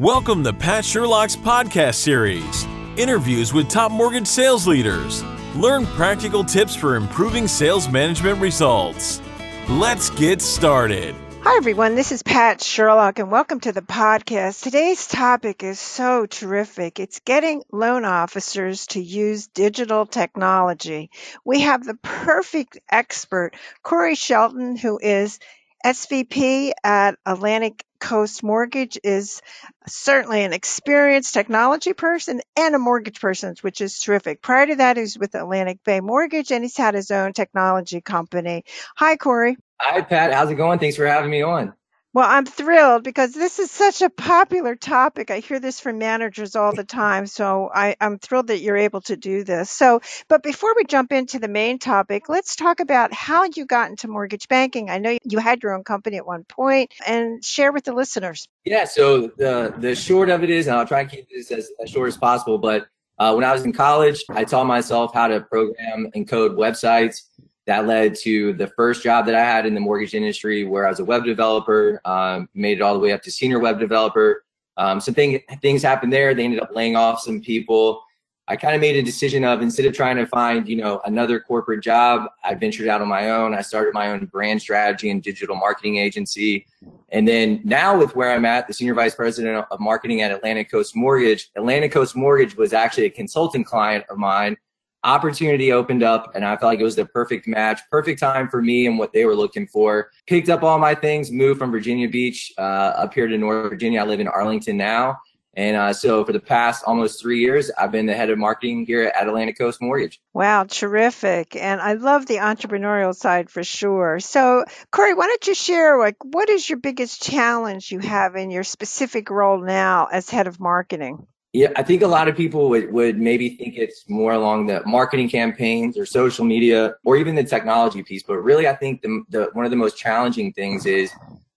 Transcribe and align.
Welcome 0.00 0.42
to 0.42 0.52
Pat 0.52 0.84
Sherlock's 0.84 1.36
podcast 1.36 1.94
series 1.94 2.66
interviews 2.96 3.52
with 3.52 3.68
top 3.68 3.92
mortgage 3.92 4.26
sales 4.26 4.66
leaders. 4.66 5.22
Learn 5.54 5.86
practical 5.86 6.42
tips 6.42 6.74
for 6.74 6.96
improving 6.96 7.46
sales 7.46 7.88
management 7.88 8.40
results. 8.40 9.22
Let's 9.68 10.10
get 10.10 10.42
started. 10.42 11.14
Hi, 11.42 11.58
everyone. 11.58 11.94
This 11.94 12.10
is 12.10 12.24
Pat 12.24 12.60
Sherlock, 12.60 13.20
and 13.20 13.30
welcome 13.30 13.60
to 13.60 13.70
the 13.70 13.82
podcast. 13.82 14.64
Today's 14.64 15.06
topic 15.06 15.62
is 15.62 15.78
so 15.78 16.26
terrific. 16.26 16.98
It's 16.98 17.20
getting 17.20 17.62
loan 17.70 18.04
officers 18.04 18.88
to 18.88 19.00
use 19.00 19.46
digital 19.46 20.06
technology. 20.06 21.10
We 21.44 21.60
have 21.60 21.84
the 21.84 21.94
perfect 22.02 22.78
expert, 22.90 23.52
Corey 23.84 24.16
Shelton, 24.16 24.74
who 24.74 24.98
is 24.98 25.38
SVP 25.84 26.72
at 26.82 27.18
Atlantic 27.26 27.84
Coast 28.00 28.42
Mortgage 28.42 28.98
is 29.04 29.42
certainly 29.86 30.42
an 30.42 30.52
experienced 30.52 31.34
technology 31.34 31.92
person 31.92 32.40
and 32.56 32.74
a 32.74 32.78
mortgage 32.78 33.20
person, 33.20 33.54
which 33.60 33.80
is 33.80 33.98
terrific. 33.98 34.40
Prior 34.40 34.66
to 34.66 34.76
that, 34.76 34.96
he 34.96 35.02
was 35.02 35.18
with 35.18 35.34
Atlantic 35.34 35.84
Bay 35.84 36.00
Mortgage 36.00 36.52
and 36.52 36.64
he's 36.64 36.76
had 36.76 36.94
his 36.94 37.10
own 37.10 37.32
technology 37.34 38.00
company. 38.00 38.64
Hi, 38.96 39.16
Corey. 39.16 39.56
Hi, 39.80 40.00
Pat. 40.00 40.32
How's 40.32 40.50
it 40.50 40.54
going? 40.54 40.78
Thanks 40.78 40.96
for 40.96 41.06
having 41.06 41.30
me 41.30 41.42
on. 41.42 41.74
Well, 42.14 42.28
I'm 42.28 42.46
thrilled 42.46 43.02
because 43.02 43.32
this 43.32 43.58
is 43.58 43.72
such 43.72 44.00
a 44.00 44.08
popular 44.08 44.76
topic. 44.76 45.32
I 45.32 45.40
hear 45.40 45.58
this 45.58 45.80
from 45.80 45.98
managers 45.98 46.54
all 46.54 46.72
the 46.72 46.84
time. 46.84 47.26
So 47.26 47.68
I, 47.74 47.96
I'm 48.00 48.20
thrilled 48.20 48.46
that 48.46 48.60
you're 48.60 48.76
able 48.76 49.00
to 49.02 49.16
do 49.16 49.42
this. 49.42 49.68
So, 49.68 50.00
but 50.28 50.44
before 50.44 50.76
we 50.76 50.84
jump 50.84 51.10
into 51.10 51.40
the 51.40 51.48
main 51.48 51.80
topic, 51.80 52.28
let's 52.28 52.54
talk 52.54 52.78
about 52.78 53.12
how 53.12 53.46
you 53.56 53.66
got 53.66 53.90
into 53.90 54.06
mortgage 54.06 54.46
banking. 54.46 54.90
I 54.90 54.98
know 54.98 55.18
you 55.24 55.40
had 55.40 55.64
your 55.64 55.74
own 55.74 55.82
company 55.82 56.16
at 56.16 56.24
one 56.24 56.44
point 56.44 56.94
and 57.04 57.44
share 57.44 57.72
with 57.72 57.82
the 57.82 57.92
listeners. 57.92 58.46
Yeah. 58.64 58.84
So 58.84 59.32
the, 59.36 59.74
the 59.76 59.96
short 59.96 60.30
of 60.30 60.44
it 60.44 60.50
is, 60.50 60.68
and 60.68 60.76
I'll 60.76 60.86
try 60.86 61.00
and 61.00 61.10
keep 61.10 61.28
this 61.28 61.50
as, 61.50 61.68
as 61.82 61.90
short 61.90 62.06
as 62.06 62.16
possible, 62.16 62.58
but 62.58 62.86
uh, 63.18 63.32
when 63.32 63.44
I 63.44 63.52
was 63.52 63.64
in 63.64 63.72
college, 63.72 64.24
I 64.28 64.44
taught 64.44 64.66
myself 64.66 65.12
how 65.14 65.26
to 65.26 65.40
program 65.40 66.10
and 66.14 66.28
code 66.28 66.56
websites 66.56 67.22
that 67.66 67.86
led 67.86 68.14
to 68.14 68.52
the 68.54 68.66
first 68.68 69.02
job 69.02 69.26
that 69.26 69.34
I 69.34 69.40
had 69.40 69.66
in 69.66 69.74
the 69.74 69.80
mortgage 69.80 70.14
industry 70.14 70.64
where 70.64 70.86
I 70.86 70.90
was 70.90 71.00
a 71.00 71.04
web 71.04 71.24
developer, 71.24 72.00
um, 72.04 72.48
made 72.54 72.78
it 72.78 72.82
all 72.82 72.94
the 72.94 73.00
way 73.00 73.12
up 73.12 73.22
to 73.22 73.30
senior 73.30 73.58
web 73.58 73.80
developer. 73.80 74.44
Um, 74.76 75.00
some 75.00 75.14
thing, 75.14 75.40
things 75.62 75.82
happened 75.82 76.12
there. 76.12 76.34
They 76.34 76.44
ended 76.44 76.60
up 76.60 76.70
laying 76.74 76.96
off 76.96 77.20
some 77.20 77.40
people. 77.40 78.02
I 78.46 78.56
kind 78.56 78.74
of 78.74 78.82
made 78.82 78.96
a 78.96 79.02
decision 79.02 79.42
of 79.42 79.62
instead 79.62 79.86
of 79.86 79.94
trying 79.94 80.16
to 80.16 80.26
find, 80.26 80.68
you 80.68 80.76
know, 80.76 81.00
another 81.06 81.40
corporate 81.40 81.82
job, 81.82 82.28
I 82.42 82.54
ventured 82.54 82.88
out 82.88 83.00
on 83.00 83.08
my 83.08 83.30
own. 83.30 83.54
I 83.54 83.62
started 83.62 83.94
my 83.94 84.10
own 84.10 84.26
brand 84.26 84.60
strategy 84.60 85.08
and 85.08 85.22
digital 85.22 85.56
marketing 85.56 85.96
agency. 85.96 86.66
And 87.08 87.26
then 87.26 87.62
now 87.64 87.96
with 87.96 88.14
where 88.14 88.32
I'm 88.32 88.44
at, 88.44 88.66
the 88.66 88.74
senior 88.74 88.92
vice 88.92 89.14
president 89.14 89.64
of 89.70 89.80
marketing 89.80 90.20
at 90.20 90.30
Atlantic 90.30 90.70
Coast 90.70 90.94
Mortgage, 90.94 91.50
Atlantic 91.56 91.92
Coast 91.92 92.14
Mortgage 92.14 92.54
was 92.54 92.74
actually 92.74 93.06
a 93.06 93.10
consulting 93.10 93.64
client 93.64 94.04
of 94.10 94.18
mine 94.18 94.58
opportunity 95.04 95.72
opened 95.72 96.02
up 96.02 96.34
and 96.34 96.44
I 96.44 96.56
felt 96.56 96.72
like 96.72 96.80
it 96.80 96.84
was 96.84 96.96
the 96.96 97.06
perfect 97.06 97.46
match, 97.46 97.80
perfect 97.90 98.18
time 98.18 98.48
for 98.48 98.60
me 98.62 98.86
and 98.86 98.98
what 98.98 99.12
they 99.12 99.24
were 99.24 99.36
looking 99.36 99.66
for. 99.66 100.10
Picked 100.26 100.48
up 100.48 100.62
all 100.62 100.78
my 100.78 100.94
things, 100.94 101.30
moved 101.30 101.58
from 101.58 101.70
Virginia 101.70 102.08
Beach 102.08 102.52
uh, 102.58 102.60
up 102.60 103.14
here 103.14 103.28
to 103.28 103.38
North 103.38 103.70
Virginia. 103.70 104.00
I 104.00 104.04
live 104.04 104.20
in 104.20 104.28
Arlington 104.28 104.76
now. 104.76 105.18
And 105.56 105.76
uh, 105.76 105.92
so 105.92 106.24
for 106.24 106.32
the 106.32 106.40
past 106.40 106.82
almost 106.84 107.20
three 107.20 107.38
years, 107.38 107.70
I've 107.78 107.92
been 107.92 108.06
the 108.06 108.14
head 108.14 108.30
of 108.30 108.38
marketing 108.38 108.86
here 108.86 109.04
at 109.04 109.28
Atlantic 109.28 109.56
Coast 109.56 109.80
Mortgage. 109.80 110.20
Wow, 110.32 110.64
terrific. 110.64 111.54
And 111.54 111.80
I 111.80 111.92
love 111.92 112.26
the 112.26 112.38
entrepreneurial 112.38 113.14
side 113.14 113.50
for 113.50 113.62
sure. 113.62 114.18
So, 114.18 114.64
Corey, 114.90 115.14
why 115.14 115.26
don't 115.26 115.46
you 115.46 115.54
share, 115.54 115.98
like, 115.98 116.16
what 116.24 116.48
is 116.48 116.68
your 116.68 116.80
biggest 116.80 117.22
challenge 117.22 117.92
you 117.92 118.00
have 118.00 118.34
in 118.34 118.50
your 118.50 118.64
specific 118.64 119.30
role 119.30 119.60
now 119.60 120.08
as 120.10 120.28
head 120.28 120.48
of 120.48 120.58
marketing? 120.58 121.26
Yeah, 121.54 121.68
I 121.76 121.84
think 121.84 122.02
a 122.02 122.08
lot 122.08 122.26
of 122.26 122.36
people 122.36 122.68
would, 122.70 122.92
would 122.92 123.16
maybe 123.16 123.50
think 123.50 123.76
it's 123.76 124.08
more 124.08 124.32
along 124.32 124.66
the 124.66 124.82
marketing 124.84 125.28
campaigns 125.28 125.96
or 125.96 126.04
social 126.04 126.44
media 126.44 126.96
or 127.04 127.16
even 127.16 127.36
the 127.36 127.44
technology 127.44 128.02
piece. 128.02 128.24
But 128.24 128.38
really, 128.38 128.66
I 128.66 128.74
think 128.74 129.02
the, 129.02 129.22
the 129.28 129.50
one 129.52 129.64
of 129.64 129.70
the 129.70 129.76
most 129.76 129.96
challenging 129.96 130.52
things 130.52 130.84
is 130.84 131.12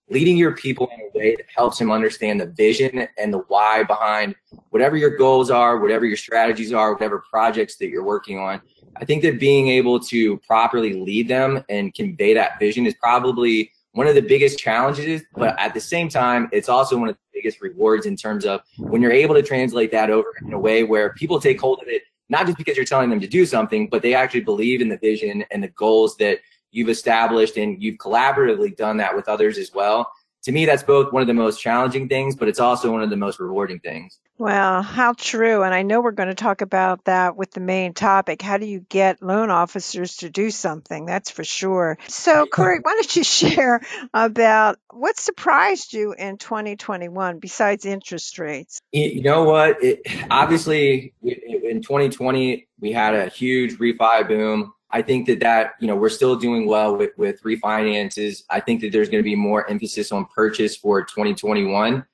leading 0.07 0.38
your 0.38 0.55
people 0.55 0.88
in 0.94 1.01
a 1.01 1.17
way 1.17 1.35
that 1.35 1.47
helps 1.53 1.79
them 1.79 1.91
understand 1.91 2.39
the 2.39 2.45
vision 2.45 3.07
and 3.17 3.33
the 3.33 3.39
why 3.47 3.83
behind 3.85 4.35
whatever 4.69 4.97
your 4.97 5.17
goals 5.17 5.49
are, 5.49 5.79
whatever 5.79 6.05
your 6.05 6.16
strategies 6.16 6.71
are, 6.71 6.94
whatever 6.94 7.23
projects 7.27 7.77
that 7.77 7.89
you're 7.89 8.03
working 8.03 8.38
on. 8.38 8.61
I 8.97 9.05
think 9.05 9.23
that 9.23 9.39
being 9.39 9.67
able 9.69 10.00
to 10.01 10.38
properly 10.45 10.94
lead 10.94 11.27
them 11.27 11.63
and 11.69 11.91
convey 11.95 12.35
that 12.35 12.59
vision 12.59 12.85
is 12.85 12.94
probably 12.94 13.71
one 13.97 14.05
of 14.05 14.13
the 14.13 14.21
biggest 14.21 14.59
challenges, 14.59 15.23
but 15.33 15.59
at 15.59 15.73
the 15.73 15.81
same 15.81 16.07
time, 16.07 16.47
it's 16.51 16.69
also 16.69 16.95
one 16.99 17.09
of 17.09 17.15
the 17.15 17.21
biggest 17.33 17.61
rewards 17.61 18.05
in 18.05 18.15
terms 18.15 18.45
of 18.45 18.61
when 18.77 19.01
you're 19.01 19.11
able 19.11 19.33
to 19.33 19.41
translate 19.41 19.91
that 19.91 20.11
over 20.11 20.35
in 20.45 20.53
a 20.53 20.59
way 20.59 20.83
where 20.83 21.13
people 21.15 21.39
take 21.39 21.59
hold 21.59 21.79
of 21.81 21.87
it, 21.87 22.03
not 22.29 22.45
just 22.45 22.59
because 22.59 22.75
you're 22.75 22.85
telling 22.85 23.09
them 23.09 23.19
to 23.19 23.25
do 23.25 23.43
something, 23.43 23.89
but 23.89 24.03
they 24.03 24.13
actually 24.13 24.41
believe 24.41 24.81
in 24.81 24.87
the 24.87 24.99
vision 24.99 25.43
and 25.49 25.63
the 25.63 25.69
goals 25.69 26.15
that 26.17 26.37
you've 26.69 26.89
established 26.89 27.57
and 27.57 27.81
you've 27.81 27.97
collaboratively 27.97 28.77
done 28.77 28.97
that 28.97 29.15
with 29.15 29.27
others 29.27 29.57
as 29.57 29.73
well 29.73 30.11
to 30.47 30.53
me, 30.53 30.65
that's 30.65 30.81
both 30.81 31.11
one 31.11 31.21
of 31.21 31.27
the 31.27 31.33
most 31.33 31.61
challenging 31.61 32.07
things, 32.07 32.37
but 32.37 32.47
it's 32.47 32.61
also 32.61 32.89
one 32.89 33.03
of 33.03 33.09
the 33.09 33.17
most 33.17 33.37
rewarding 33.37 33.81
things. 33.81 34.17
Well, 34.37 34.81
how 34.81 35.11
true. 35.11 35.63
And 35.63 35.73
I 35.73 35.81
know 35.81 35.99
we're 35.99 36.11
going 36.11 36.29
to 36.29 36.35
talk 36.35 36.61
about 36.61 37.03
that 37.03 37.35
with 37.35 37.51
the 37.51 37.59
main 37.59 37.93
topic. 37.93 38.41
How 38.41 38.57
do 38.57 38.65
you 38.65 38.79
get 38.79 39.21
loan 39.21 39.49
officers 39.49 40.15
to 40.17 40.29
do 40.29 40.49
something? 40.49 41.05
That's 41.05 41.29
for 41.29 41.43
sure. 41.43 41.97
So, 42.07 42.45
Corey, 42.51 42.79
why 42.81 42.93
don't 42.93 43.13
you 43.13 43.25
share 43.25 43.81
about 44.13 44.79
what 44.89 45.19
surprised 45.19 45.91
you 45.91 46.13
in 46.13 46.37
2021 46.37 47.39
besides 47.39 47.85
interest 47.85 48.39
rates? 48.39 48.79
You 48.93 49.23
know 49.23 49.43
what? 49.43 49.83
It, 49.83 50.07
obviously, 50.31 51.13
in 51.21 51.81
2020, 51.81 52.69
we 52.79 52.93
had 52.93 53.15
a 53.15 53.27
huge 53.27 53.77
refi 53.79 54.25
boom. 54.25 54.71
I 54.89 55.01
think 55.01 55.27
that 55.27 55.39
that 55.41 55.73
you 55.79 55.87
know 55.87 55.95
we're 55.95 56.09
still 56.09 56.35
doing 56.35 56.65
well 56.65 56.95
with 56.95 57.11
with 57.17 57.41
refinances. 57.43 58.43
I 58.49 58.59
think 58.59 58.81
that 58.81 58.91
there's 58.91 59.09
going 59.09 59.21
to 59.21 59.29
be 59.29 59.35
more 59.35 59.69
emphasis 59.69 60.11
on 60.11 60.25
purchase 60.25 60.75
for 60.75 61.03
2021. 61.03 62.05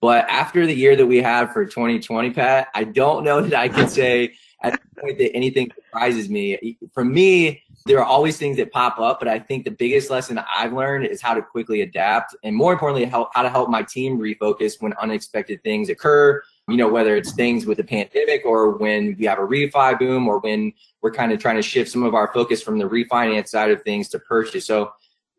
But 0.00 0.28
after 0.28 0.66
the 0.66 0.74
year 0.74 0.94
that 0.94 1.06
we 1.06 1.18
had 1.18 1.52
for 1.52 1.64
2020, 1.64 2.30
Pat, 2.30 2.68
I 2.74 2.84
don't 2.84 3.24
know 3.24 3.40
that 3.42 3.58
I 3.58 3.68
can 3.68 3.88
say 3.88 4.34
at 4.62 4.72
the 4.72 5.00
point 5.00 5.18
that 5.18 5.34
anything 5.34 5.70
surprises 5.74 6.28
me. 6.28 6.78
For 6.92 7.04
me, 7.04 7.62
there 7.86 7.98
are 7.98 8.04
always 8.04 8.36
things 8.36 8.58
that 8.58 8.70
pop 8.72 8.98
up, 8.98 9.18
but 9.18 9.28
I 9.28 9.38
think 9.38 9.64
the 9.64 9.70
biggest 9.70 10.10
lesson 10.10 10.38
I've 10.38 10.72
learned 10.72 11.06
is 11.06 11.22
how 11.22 11.34
to 11.34 11.42
quickly 11.42 11.80
adapt, 11.80 12.36
and 12.42 12.54
more 12.54 12.72
importantly, 12.72 13.06
how, 13.06 13.30
how 13.32 13.42
to 13.42 13.48
help 13.48 13.70
my 13.70 13.82
team 13.82 14.18
refocus 14.18 14.80
when 14.80 14.92
unexpected 14.94 15.62
things 15.62 15.88
occur 15.88 16.42
you 16.68 16.76
know, 16.76 16.88
whether 16.88 17.16
it's 17.16 17.32
things 17.32 17.64
with 17.64 17.78
the 17.78 17.84
pandemic 17.84 18.44
or 18.44 18.72
when 18.72 19.16
we 19.18 19.24
have 19.24 19.38
a 19.38 19.46
refi 19.46 19.98
boom 19.98 20.28
or 20.28 20.38
when 20.38 20.72
we're 21.00 21.10
kind 21.10 21.32
of 21.32 21.38
trying 21.38 21.56
to 21.56 21.62
shift 21.62 21.90
some 21.90 22.02
of 22.02 22.14
our 22.14 22.30
focus 22.32 22.62
from 22.62 22.78
the 22.78 22.88
refinance 22.88 23.48
side 23.48 23.70
of 23.70 23.82
things 23.82 24.08
to 24.10 24.18
purchase. 24.18 24.66
So, 24.66 24.92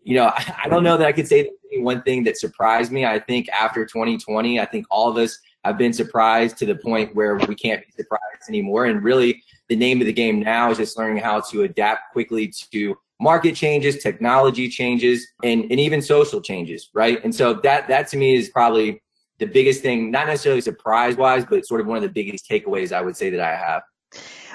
you 0.04 0.16
know, 0.16 0.32
I 0.64 0.68
don't 0.68 0.84
know 0.84 0.98
that 0.98 1.08
I 1.08 1.12
could 1.12 1.28
say 1.28 1.52
one 1.78 2.02
thing 2.02 2.24
that 2.24 2.38
surprised 2.38 2.92
me. 2.92 3.06
I 3.06 3.20
think 3.20 3.48
after 3.50 3.86
2020, 3.86 4.60
I 4.60 4.66
think 4.66 4.88
all 4.90 5.10
of 5.10 5.18
us 5.18 5.38
have 5.64 5.78
been 5.78 5.94
surprised 5.94 6.58
to 6.58 6.66
the 6.66 6.76
point 6.76 7.16
where 7.16 7.36
we 7.36 7.54
can't 7.54 7.86
be 7.86 7.92
surprised 7.92 8.50
anymore. 8.50 8.86
And 8.86 9.04
really, 9.04 9.44
the 9.68 9.76
name 9.76 10.02
of 10.02 10.08
the 10.08 10.14
game 10.14 10.40
now 10.40 10.72
is 10.72 10.78
just 10.78 10.98
learning 10.98 11.22
how 11.22 11.42
to 11.42 11.64
adapt 11.64 12.12
quickly 12.12 12.52
to 12.72 12.98
market 13.22 13.56
changes, 13.56 14.02
technology 14.02 14.70
changes, 14.70 15.28
and, 15.44 15.64
and 15.64 15.80
even 15.80 16.02
social 16.02 16.42
changes, 16.42 16.90
right? 16.94 17.24
And 17.24 17.36
so 17.36 17.54
that 17.54 17.88
that 17.90 18.08
to 18.10 18.18
me 18.18 18.36
is 18.36 18.50
probably 18.50 19.02
the 19.40 19.46
biggest 19.46 19.82
thing, 19.82 20.12
not 20.12 20.28
necessarily 20.28 20.62
surprise 20.62 21.16
wise, 21.16 21.46
but 21.46 21.66
sort 21.66 21.82
of 21.82 21.88
one 21.88 21.98
of 21.98 22.04
the 22.04 22.10
biggest 22.10 22.50
takeaways 22.50 22.92
I 22.92 23.02
would 23.02 23.18
say 23.18 23.32
that 23.32 23.40
I 23.40 23.56
have. 23.56 23.84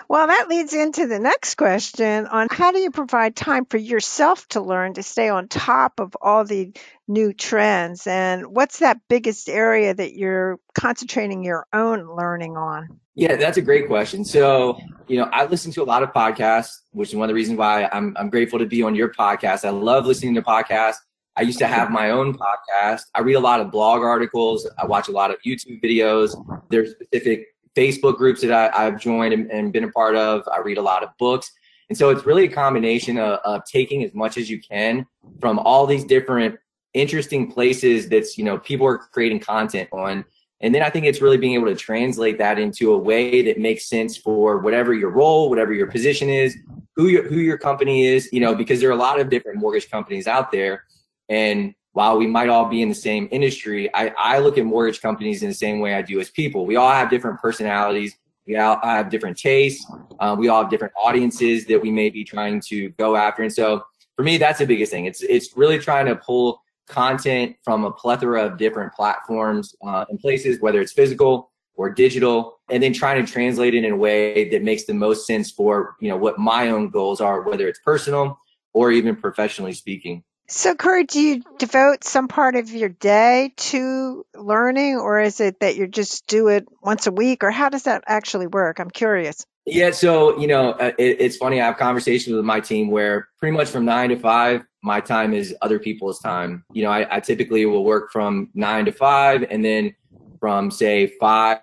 Well, 0.09 0.27
that 0.27 0.49
leads 0.49 0.75
into 0.75 1.06
the 1.06 1.19
next 1.19 1.55
question 1.55 2.27
on 2.27 2.49
how 2.50 2.72
do 2.72 2.78
you 2.78 2.91
provide 2.91 3.34
time 3.34 3.65
for 3.65 3.78
yourself 3.78 4.47
to 4.49 4.61
learn 4.61 4.94
to 4.94 5.03
stay 5.03 5.31
on 5.31 5.49
top 5.49 5.99
of 5.99 6.15
all 6.21 6.44
the 6.44 6.73
new 7.09 7.33
trends? 7.33 8.06
And 8.06 8.49
what's 8.49 8.81
that 8.81 9.00
biggest 9.09 9.49
area 9.49 9.94
that 9.94 10.15
you're 10.15 10.59
concentrating 10.75 11.43
your 11.43 11.67
own 11.73 12.06
learning 12.14 12.56
on? 12.56 13.00
Yeah, 13.14 13.37
that's 13.37 13.56
a 13.56 13.62
great 13.62 13.87
question. 13.87 14.25
So, 14.25 14.79
you 15.06 15.19
know, 15.19 15.29
I 15.32 15.47
listen 15.47 15.73
to 15.73 15.82
a 15.82 15.85
lot 15.85 16.03
of 16.03 16.12
podcasts, 16.12 16.81
which 16.91 17.11
is 17.11 17.17
one 17.17 17.25
of 17.25 17.29
the 17.29 17.35
reasons 17.35 17.59
why 17.59 17.88
I'm, 17.91 18.14
I'm 18.19 18.29
grateful 18.29 18.59
to 18.59 18.67
be 18.67 18.82
on 18.82 18.94
your 18.94 19.11
podcast. 19.11 19.64
I 19.64 19.70
love 19.70 20.05
listening 20.05 20.35
to 20.35 20.43
podcasts. 20.43 20.97
I 21.37 21.43
used 21.43 21.59
to 21.59 21.67
have 21.67 21.91
my 21.91 22.11
own 22.11 22.37
podcast. 22.37 23.03
I 23.15 23.21
read 23.21 23.35
a 23.35 23.41
lot 23.41 23.61
of 23.61 23.71
blog 23.71 24.03
articles. 24.03 24.69
I 24.79 24.87
watch 24.87 25.09
a 25.09 25.13
lot 25.13 25.31
of 25.31 25.37
YouTube 25.45 25.83
videos. 25.83 26.37
There's 26.71 26.93
specific 26.93 27.49
Facebook 27.75 28.17
groups 28.17 28.41
that 28.43 28.53
I, 28.53 28.85
have 28.85 29.01
joined 29.01 29.35
and, 29.35 29.51
and, 29.51 29.73
been 29.73 29.85
a 29.85 29.91
part 29.91 30.15
of. 30.15 30.47
I 30.53 30.61
read 30.61 30.79
a 30.79 30.83
lot 30.83 31.03
of 31.03 31.11
books. 31.19 31.51
And 31.89 31.99
so 31.99 32.11
it's 32.11 32.25
really 32.25 32.45
a 32.45 32.49
combination 32.49 33.19
of, 33.19 33.41
of 33.45 33.65
taking 33.65 34.05
as 34.05 34.15
much 34.15 34.39
as 34.39 34.49
you 34.49 34.61
can 34.61 35.07
from 35.41 35.59
all 35.59 35.87
these 35.87 36.05
different 36.05 36.57
interesting 36.95 37.51
places 37.51 38.09
that's, 38.09 38.39
you 38.39 38.45
know, 38.45 38.59
people 38.59 38.87
are 38.87 38.99
creating 38.99 39.41
content 39.41 39.89
on. 39.93 40.25
And 40.61 40.73
then 40.73 40.83
I 40.83 40.89
think 40.89 41.05
it's 41.05 41.21
really 41.21 41.37
being 41.37 41.55
able 41.55 41.67
to 41.67 41.75
translate 41.75 42.39
that 42.39 42.61
into 42.61 42.93
a 42.93 42.99
way 42.99 43.43
that 43.43 43.59
makes 43.59 43.87
sense 43.87 44.17
for 44.17 44.59
whatever 44.59 44.95
your 44.95 45.11
role, 45.11 45.51
whatever 45.51 45.75
your 45.75 45.89
position 45.89 46.31
is, 46.31 46.57
who 46.95 47.09
your, 47.09 47.29
who 47.29 47.41
your 47.41 47.59
company 47.59 48.07
is, 48.07 48.33
you 48.33 48.39
know, 48.39 48.55
because 48.55 48.81
there 48.81 48.89
are 48.89 48.93
a 48.93 48.97
lot 48.97 49.19
of 49.19 49.29
different 49.29 49.59
mortgage 49.59 49.91
companies 49.91 50.29
out 50.29 50.53
there 50.53 50.85
and 51.29 51.75
while 51.93 52.19
we 52.19 52.26
might 52.26 52.49
all 52.49 52.69
be 52.69 52.82
in 52.82 52.88
the 52.88 52.94
same 52.94 53.29
industry, 53.31 53.88
I, 53.94 54.12
I 54.19 54.38
look 54.41 54.59
at 54.59 54.65
mortgage 54.65 55.00
companies 55.00 55.43
in 55.43 55.49
the 55.49 55.55
same 55.55 55.79
way 55.79 55.94
I 55.94 56.03
do 56.03 56.21
as 56.21 56.29
people. 56.29 56.67
We 56.67 56.75
all 56.75 56.91
have 56.91 57.09
different 57.09 57.41
personalities. 57.41 58.17
We 58.49 58.56
all 58.56 58.81
have 58.82 59.11
different 59.11 59.38
tastes. 59.38 59.87
Uh, 60.19 60.35
we 60.37 60.49
all 60.49 60.62
have 60.62 60.71
different 60.71 60.93
audiences 61.03 61.67
that 61.67 61.81
we 61.81 61.93
may 61.93 62.11
be 62.11 62.25
trying 62.25 62.61
to 62.62 62.91
go 62.91 63.15
after. 63.15 63.44
And 63.44 63.53
so 63.53 63.85
for 64.17 64.25
me, 64.25 64.38
that's 64.38 64.59
the 64.59 64.67
biggest 64.67 64.91
thing. 64.91 65.06
It's, 65.06 65.23
it's 65.23 65.56
really 65.56 65.79
trying 65.79 66.06
to 66.06 66.17
pull 66.17 66.61
content 66.88 67.56
from 67.62 67.85
a 67.85 67.93
plethora 67.93 68.44
of 68.44 68.59
different 68.59 68.93
platforms 68.93 69.75
uh, 69.87 70.05
and 70.09 70.19
places, 70.19 70.61
whether 70.61 70.81
it's 70.81 70.93
physical 70.93 71.53
or 71.76 71.91
digital, 71.91 72.59
and 72.71 72.82
then 72.82 72.93
trying 72.93 73.25
to 73.25 73.32
translate 73.32 73.75
it 73.75 73.85
in 73.85 73.93
a 73.93 73.97
way 73.97 74.49
that 74.50 74.62
makes 74.62 74.85
the 74.85 74.94
most 74.94 75.26
sense 75.26 75.50
for, 75.50 75.97
you 76.00 76.09
know, 76.09 76.17
what 76.17 76.38
my 76.38 76.71
own 76.71 76.91
goals 76.91 77.21
are, 77.21 77.43
whether 77.43 77.69
it's 77.69 77.81
personal 77.81 78.38
or 78.73 78.91
even 78.91 79.15
professionally 79.15 79.73
speaking. 79.73 80.25
So, 80.46 80.75
Corey, 80.75 81.05
do 81.05 81.20
you 81.20 81.43
devote 81.58 82.05
some 82.05 82.29
part 82.29 82.55
of 82.55 82.70
your 82.70 82.91
day 82.91 83.55
to 83.56 84.26
learning, 84.35 84.96
or 84.96 85.20
is 85.20 85.41
it 85.41 85.61
that 85.61 85.76
you 85.76 85.87
just 85.87 86.26
do 86.26 86.49
it 86.49 86.69
once 86.82 87.06
a 87.06 87.12
week, 87.12 87.43
or 87.43 87.50
how 87.50 87.70
does 87.70 87.85
that 87.85 88.05
actually 88.06 88.46
work? 88.46 88.79
I'm 88.79 88.91
curious. 88.91 89.46
Yeah, 89.67 89.93
so 89.93 90.38
you 90.38 90.46
know, 90.46 90.73
uh, 90.73 90.93
it, 90.99 91.17
it's 91.20 91.38
funny. 91.38 91.61
I 91.61 91.67
have 91.67 91.79
conversations 91.79 92.37
with 92.37 92.44
my 92.44 92.61
team 92.61 92.91
where 92.91 93.29
pretty 93.38 93.56
much 93.56 93.70
from 93.70 93.87
nine 93.87 94.11
to 94.11 94.19
five, 94.19 94.62
my 94.82 95.00
time 95.00 95.32
is 95.32 95.56
other 95.62 95.79
people's 95.79 96.19
time. 96.19 96.64
You 96.73 96.82
know, 96.85 96.90
I, 96.90 97.17
I 97.17 97.20
typically 97.20 97.64
will 97.64 97.85
work 97.85 98.12
from 98.12 98.50
nine 98.52 98.85
to 98.85 98.93
five, 98.93 99.47
and 99.50 99.64
then 99.64 99.94
from 100.40 100.70
say 100.70 101.06
five 101.19 101.61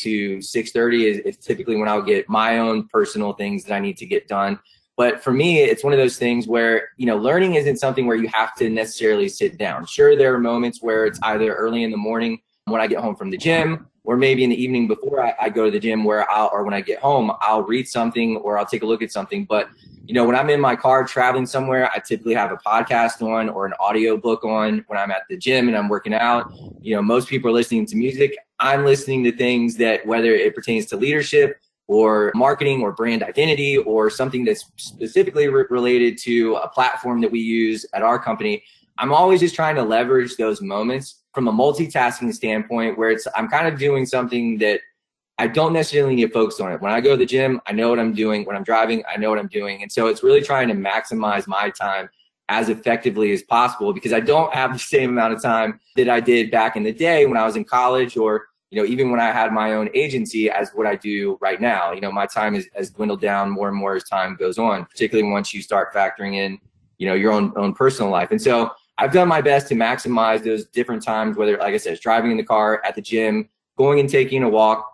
to 0.00 0.42
six 0.42 0.72
thirty 0.72 1.06
is, 1.06 1.18
is 1.20 1.38
typically 1.38 1.76
when 1.76 1.88
I'll 1.88 2.02
get 2.02 2.28
my 2.28 2.58
own 2.58 2.88
personal 2.88 3.32
things 3.32 3.64
that 3.64 3.74
I 3.74 3.80
need 3.80 3.96
to 3.98 4.06
get 4.06 4.28
done. 4.28 4.58
But 5.02 5.20
for 5.20 5.32
me, 5.32 5.58
it's 5.58 5.82
one 5.82 5.92
of 5.92 5.98
those 5.98 6.16
things 6.16 6.46
where, 6.46 6.90
you 6.96 7.06
know, 7.06 7.16
learning 7.16 7.56
isn't 7.56 7.78
something 7.78 8.06
where 8.06 8.14
you 8.14 8.28
have 8.32 8.54
to 8.54 8.70
necessarily 8.70 9.28
sit 9.28 9.58
down. 9.58 9.84
Sure, 9.84 10.14
there 10.14 10.32
are 10.32 10.38
moments 10.38 10.80
where 10.80 11.06
it's 11.06 11.18
either 11.24 11.52
early 11.54 11.82
in 11.82 11.90
the 11.90 11.96
morning 11.96 12.40
when 12.66 12.80
I 12.80 12.86
get 12.86 13.00
home 13.00 13.16
from 13.16 13.28
the 13.30 13.36
gym, 13.36 13.88
or 14.04 14.16
maybe 14.16 14.44
in 14.44 14.50
the 14.50 14.62
evening 14.62 14.86
before 14.86 15.20
I, 15.20 15.34
I 15.40 15.48
go 15.48 15.64
to 15.64 15.72
the 15.72 15.80
gym 15.80 16.04
where 16.04 16.30
I'll, 16.30 16.50
or 16.52 16.62
when 16.62 16.72
I 16.72 16.82
get 16.82 17.00
home, 17.00 17.32
I'll 17.40 17.64
read 17.64 17.88
something 17.88 18.36
or 18.36 18.58
I'll 18.58 18.64
take 18.64 18.84
a 18.84 18.86
look 18.86 19.02
at 19.02 19.10
something. 19.10 19.44
But, 19.44 19.70
you 20.04 20.14
know, 20.14 20.24
when 20.24 20.36
I'm 20.36 20.50
in 20.50 20.60
my 20.60 20.76
car 20.76 21.04
traveling 21.04 21.46
somewhere, 21.46 21.90
I 21.92 21.98
typically 21.98 22.34
have 22.34 22.52
a 22.52 22.58
podcast 22.58 23.22
on 23.28 23.48
or 23.48 23.66
an 23.66 23.74
audio 23.80 24.16
book 24.16 24.44
on 24.44 24.84
when 24.86 25.00
I'm 25.00 25.10
at 25.10 25.22
the 25.28 25.36
gym 25.36 25.66
and 25.66 25.76
I'm 25.76 25.88
working 25.88 26.14
out. 26.14 26.52
You 26.80 26.94
know, 26.94 27.02
most 27.02 27.26
people 27.26 27.50
are 27.50 27.54
listening 27.54 27.86
to 27.86 27.96
music. 27.96 28.36
I'm 28.60 28.84
listening 28.84 29.24
to 29.24 29.32
things 29.32 29.76
that, 29.78 30.06
whether 30.06 30.32
it 30.32 30.54
pertains 30.54 30.86
to 30.86 30.96
leadership, 30.96 31.58
or 31.92 32.32
marketing 32.34 32.80
or 32.80 32.92
brand 32.92 33.22
identity 33.22 33.76
or 33.76 34.08
something 34.08 34.44
that's 34.44 34.64
specifically 34.76 35.48
re- 35.48 35.64
related 35.68 36.16
to 36.18 36.56
a 36.56 36.68
platform 36.68 37.20
that 37.20 37.30
we 37.30 37.40
use 37.40 37.84
at 37.92 38.02
our 38.02 38.18
company, 38.18 38.62
I'm 38.98 39.12
always 39.12 39.40
just 39.40 39.54
trying 39.54 39.76
to 39.76 39.82
leverage 39.82 40.36
those 40.36 40.62
moments 40.62 41.22
from 41.34 41.48
a 41.48 41.52
multitasking 41.52 42.32
standpoint 42.32 42.98
where 42.98 43.10
it's 43.10 43.26
I'm 43.36 43.48
kind 43.48 43.66
of 43.66 43.78
doing 43.78 44.06
something 44.06 44.58
that 44.58 44.80
I 45.38 45.46
don't 45.46 45.72
necessarily 45.72 46.14
need 46.14 46.26
to 46.26 46.32
focus 46.32 46.60
on 46.60 46.72
it. 46.72 46.80
When 46.80 46.92
I 46.92 47.00
go 47.00 47.10
to 47.10 47.16
the 47.16 47.26
gym, 47.26 47.60
I 47.66 47.72
know 47.72 47.88
what 47.88 47.98
I'm 47.98 48.14
doing. 48.14 48.44
When 48.44 48.54
I'm 48.54 48.64
driving, 48.64 49.02
I 49.12 49.16
know 49.16 49.30
what 49.30 49.38
I'm 49.38 49.48
doing. 49.48 49.82
And 49.82 49.90
so 49.90 50.06
it's 50.06 50.22
really 50.22 50.42
trying 50.42 50.68
to 50.68 50.74
maximize 50.74 51.46
my 51.46 51.70
time 51.70 52.08
as 52.48 52.68
effectively 52.68 53.32
as 53.32 53.42
possible 53.42 53.92
because 53.92 54.12
I 54.12 54.20
don't 54.20 54.52
have 54.52 54.72
the 54.72 54.78
same 54.78 55.10
amount 55.10 55.32
of 55.32 55.42
time 55.42 55.80
that 55.96 56.08
I 56.08 56.20
did 56.20 56.50
back 56.50 56.76
in 56.76 56.82
the 56.82 56.92
day 56.92 57.26
when 57.26 57.36
I 57.36 57.46
was 57.46 57.56
in 57.56 57.64
college 57.64 58.16
or 58.16 58.46
you 58.72 58.80
know, 58.80 58.88
even 58.88 59.10
when 59.10 59.20
I 59.20 59.30
had 59.30 59.52
my 59.52 59.74
own 59.74 59.90
agency 59.92 60.48
as 60.48 60.70
what 60.72 60.86
I 60.86 60.96
do 60.96 61.36
right 61.42 61.60
now, 61.60 61.92
you 61.92 62.00
know, 62.00 62.10
my 62.10 62.24
time 62.24 62.54
is, 62.54 62.70
has 62.74 62.88
dwindled 62.88 63.20
down 63.20 63.50
more 63.50 63.68
and 63.68 63.76
more 63.76 63.96
as 63.96 64.04
time 64.04 64.34
goes 64.34 64.56
on, 64.56 64.86
particularly 64.86 65.30
once 65.30 65.52
you 65.52 65.60
start 65.60 65.92
factoring 65.92 66.36
in, 66.36 66.58
you 66.96 67.06
know, 67.06 67.12
your 67.12 67.32
own, 67.32 67.52
own 67.56 67.74
personal 67.74 68.10
life. 68.10 68.30
And 68.30 68.40
so 68.40 68.70
I've 68.96 69.12
done 69.12 69.28
my 69.28 69.42
best 69.42 69.68
to 69.68 69.74
maximize 69.74 70.42
those 70.42 70.64
different 70.64 71.02
times, 71.02 71.36
whether, 71.36 71.58
like 71.58 71.74
I 71.74 71.76
said, 71.76 72.00
driving 72.00 72.30
in 72.30 72.38
the 72.38 72.44
car, 72.44 72.80
at 72.82 72.94
the 72.94 73.02
gym, 73.02 73.46
going 73.76 74.00
and 74.00 74.08
taking 74.08 74.42
a 74.42 74.48
walk, 74.48 74.90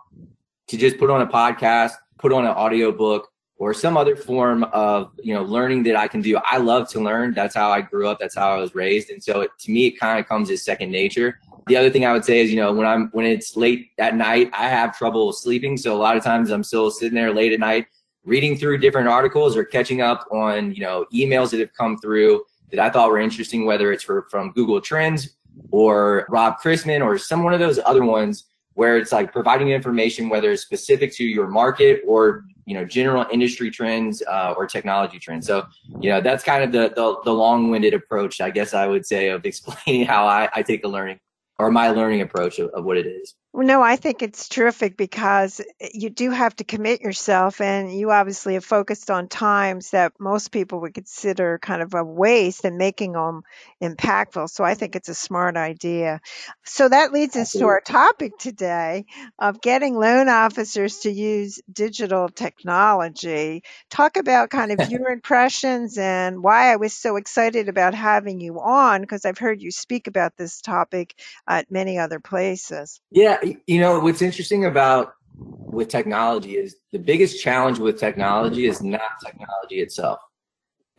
to 0.67 0.75
just 0.75 0.97
put 0.97 1.09
on 1.09 1.21
a 1.21 1.27
podcast, 1.27 1.93
put 2.17 2.33
on 2.33 2.43
an 2.43 2.51
audio 2.51 2.91
book, 2.91 3.29
or 3.59 3.73
some 3.73 3.95
other 3.95 4.15
form 4.15 4.63
of 4.65 5.11
you 5.21 5.33
know 5.33 5.43
learning 5.43 5.83
that 5.83 5.95
I 5.95 6.07
can 6.09 6.21
do. 6.21 6.37
I 6.45 6.57
love 6.57 6.89
to 6.89 6.99
learn. 6.99 7.33
That's 7.33 7.55
how 7.55 7.71
I 7.71 7.81
grew 7.81 8.09
up. 8.09 8.19
That's 8.19 8.35
how 8.35 8.55
I 8.55 8.57
was 8.57 8.75
raised, 8.75 9.09
and 9.09 9.23
so 9.23 9.41
it, 9.41 9.51
to 9.59 9.71
me, 9.71 9.87
it 9.87 9.99
kind 9.99 10.19
of 10.19 10.27
comes 10.27 10.49
as 10.49 10.63
second 10.63 10.91
nature. 10.91 11.39
The 11.69 11.77
other 11.77 11.89
thing 11.89 12.05
I 12.05 12.11
would 12.11 12.25
say 12.25 12.39
is, 12.39 12.49
you 12.49 12.57
know, 12.57 12.73
when 12.73 12.85
I'm 12.85 13.09
when 13.11 13.25
it's 13.25 13.55
late 13.55 13.91
at 13.97 14.15
night, 14.15 14.49
I 14.53 14.67
have 14.67 14.97
trouble 14.97 15.31
sleeping. 15.31 15.77
So 15.77 15.95
a 15.95 15.97
lot 15.97 16.17
of 16.17 16.23
times 16.23 16.49
I'm 16.49 16.63
still 16.63 16.91
sitting 16.91 17.15
there 17.15 17.33
late 17.33 17.53
at 17.53 17.59
night 17.59 17.87
reading 18.25 18.57
through 18.57 18.79
different 18.79 19.07
articles 19.07 19.55
or 19.55 19.63
catching 19.63 20.01
up 20.01 20.27
on, 20.31 20.73
you 20.73 20.81
know, 20.81 21.05
emails 21.13 21.51
that 21.51 21.59
have 21.59 21.73
come 21.73 21.97
through 21.97 22.43
that 22.71 22.79
I 22.79 22.89
thought 22.89 23.09
were 23.09 23.19
interesting, 23.19 23.65
whether 23.65 23.91
it's 23.91 24.03
for, 24.03 24.27
from 24.29 24.51
Google 24.51 24.81
Trends 24.81 25.37
or 25.71 26.25
Rob 26.29 26.55
Chrisman 26.63 27.03
or 27.03 27.17
some 27.17 27.43
one 27.43 27.53
of 27.53 27.59
those 27.59 27.79
other 27.85 28.03
ones 28.03 28.45
where 28.73 28.97
it's 28.97 29.11
like 29.11 29.31
providing 29.31 29.69
information, 29.69 30.29
whether 30.29 30.51
it's 30.51 30.61
specific 30.61 31.13
to 31.15 31.23
your 31.23 31.47
market 31.47 32.01
or 32.07 32.45
you 32.65 32.75
know 32.75 32.85
general 32.85 33.25
industry 33.31 33.71
trends 33.71 34.21
uh, 34.27 34.53
or 34.55 34.67
technology 34.67 35.19
trends. 35.19 35.47
So 35.47 35.65
you 35.99 36.09
know 36.09 36.21
that's 36.21 36.43
kind 36.43 36.63
of 36.63 36.71
the 36.71 36.93
the, 36.95 37.19
the 37.25 37.33
long-winded 37.33 37.93
approach, 37.93 38.41
I 38.41 38.51
guess 38.51 38.73
I 38.73 38.87
would 38.87 39.05
say, 39.05 39.29
of 39.29 39.45
explaining 39.51 40.05
how 40.05 40.25
I, 40.25 40.49
I 40.53 40.61
take 40.61 40.83
a 40.83 40.87
learning 40.87 41.19
or 41.59 41.69
my 41.69 41.89
learning 41.89 42.21
approach 42.21 42.57
of, 42.57 42.69
of 42.71 42.85
what 42.85 42.97
it 42.97 43.05
is. 43.05 43.35
Well, 43.51 43.65
no, 43.65 43.81
I 43.81 43.95
think 43.95 44.21
it's 44.21 44.47
terrific 44.47 44.95
because 44.95 45.59
eh, 45.79 45.89
you 45.91 46.11
do 46.11 46.29
have 46.29 46.55
to 46.57 46.63
commit 46.63 47.01
yourself, 47.01 47.61
and 47.61 47.91
you 47.91 48.11
obviously 48.11 48.53
have 48.53 48.63
focused 48.63 49.09
on 49.09 49.27
times 49.27 49.89
that 49.89 50.13
most 50.19 50.51
people 50.51 50.81
would 50.81 50.93
consider 50.93 51.57
kind 51.57 51.81
of 51.81 51.95
a 51.95 52.03
waste 52.03 52.63
and 52.63 52.77
making 52.77 53.13
them 53.13 53.41
impactful. 53.81 54.51
So 54.51 54.63
I 54.63 54.75
think 54.75 54.95
it's 54.95 55.09
a 55.09 55.15
smart 55.15 55.57
idea. 55.57 56.21
So 56.63 56.89
that 56.89 57.11
leads 57.11 57.35
us 57.35 57.53
to 57.53 57.65
our 57.65 57.81
topic 57.81 58.37
today 58.37 59.05
of 59.39 59.61
getting 59.61 59.95
loan 59.95 60.29
officers 60.29 60.99
to 60.99 61.11
use 61.11 61.59
digital 61.71 62.29
technology. 62.29 63.63
Talk 63.89 64.17
about 64.17 64.51
kind 64.51 64.71
of 64.71 64.87
your 64.91 65.09
impressions 65.09 65.97
and 65.97 66.43
why 66.43 66.71
I 66.71 66.75
was 66.75 66.93
so 66.93 67.15
excited 67.15 67.67
about 67.67 67.95
having 67.95 68.39
you 68.39 68.59
on 68.59 69.01
because 69.01 69.25
I've 69.25 69.39
heard 69.39 69.59
you 69.59 69.71
speak 69.71 70.05
about 70.05 70.37
this 70.37 70.61
topic 70.61 71.15
at 71.47 71.71
many 71.71 71.97
other 71.97 72.19
places. 72.19 73.01
Yeah, 73.11 73.38
you 73.67 73.79
know 73.79 73.99
what's 73.99 74.21
interesting 74.21 74.65
about 74.65 75.13
with 75.37 75.87
technology 75.87 76.57
is 76.57 76.77
the 76.91 76.99
biggest 76.99 77.41
challenge 77.41 77.79
with 77.79 77.99
technology 77.99 78.65
is 78.65 78.81
not 78.81 79.01
technology 79.23 79.81
itself. 79.81 80.19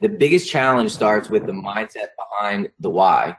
The 0.01 0.09
biggest 0.09 0.49
challenge 0.49 0.93
starts 0.93 1.29
with 1.29 1.45
the 1.47 1.53
mindset 1.53 2.09
behind 2.17 2.71
the 2.79 2.89
why. 2.89 3.37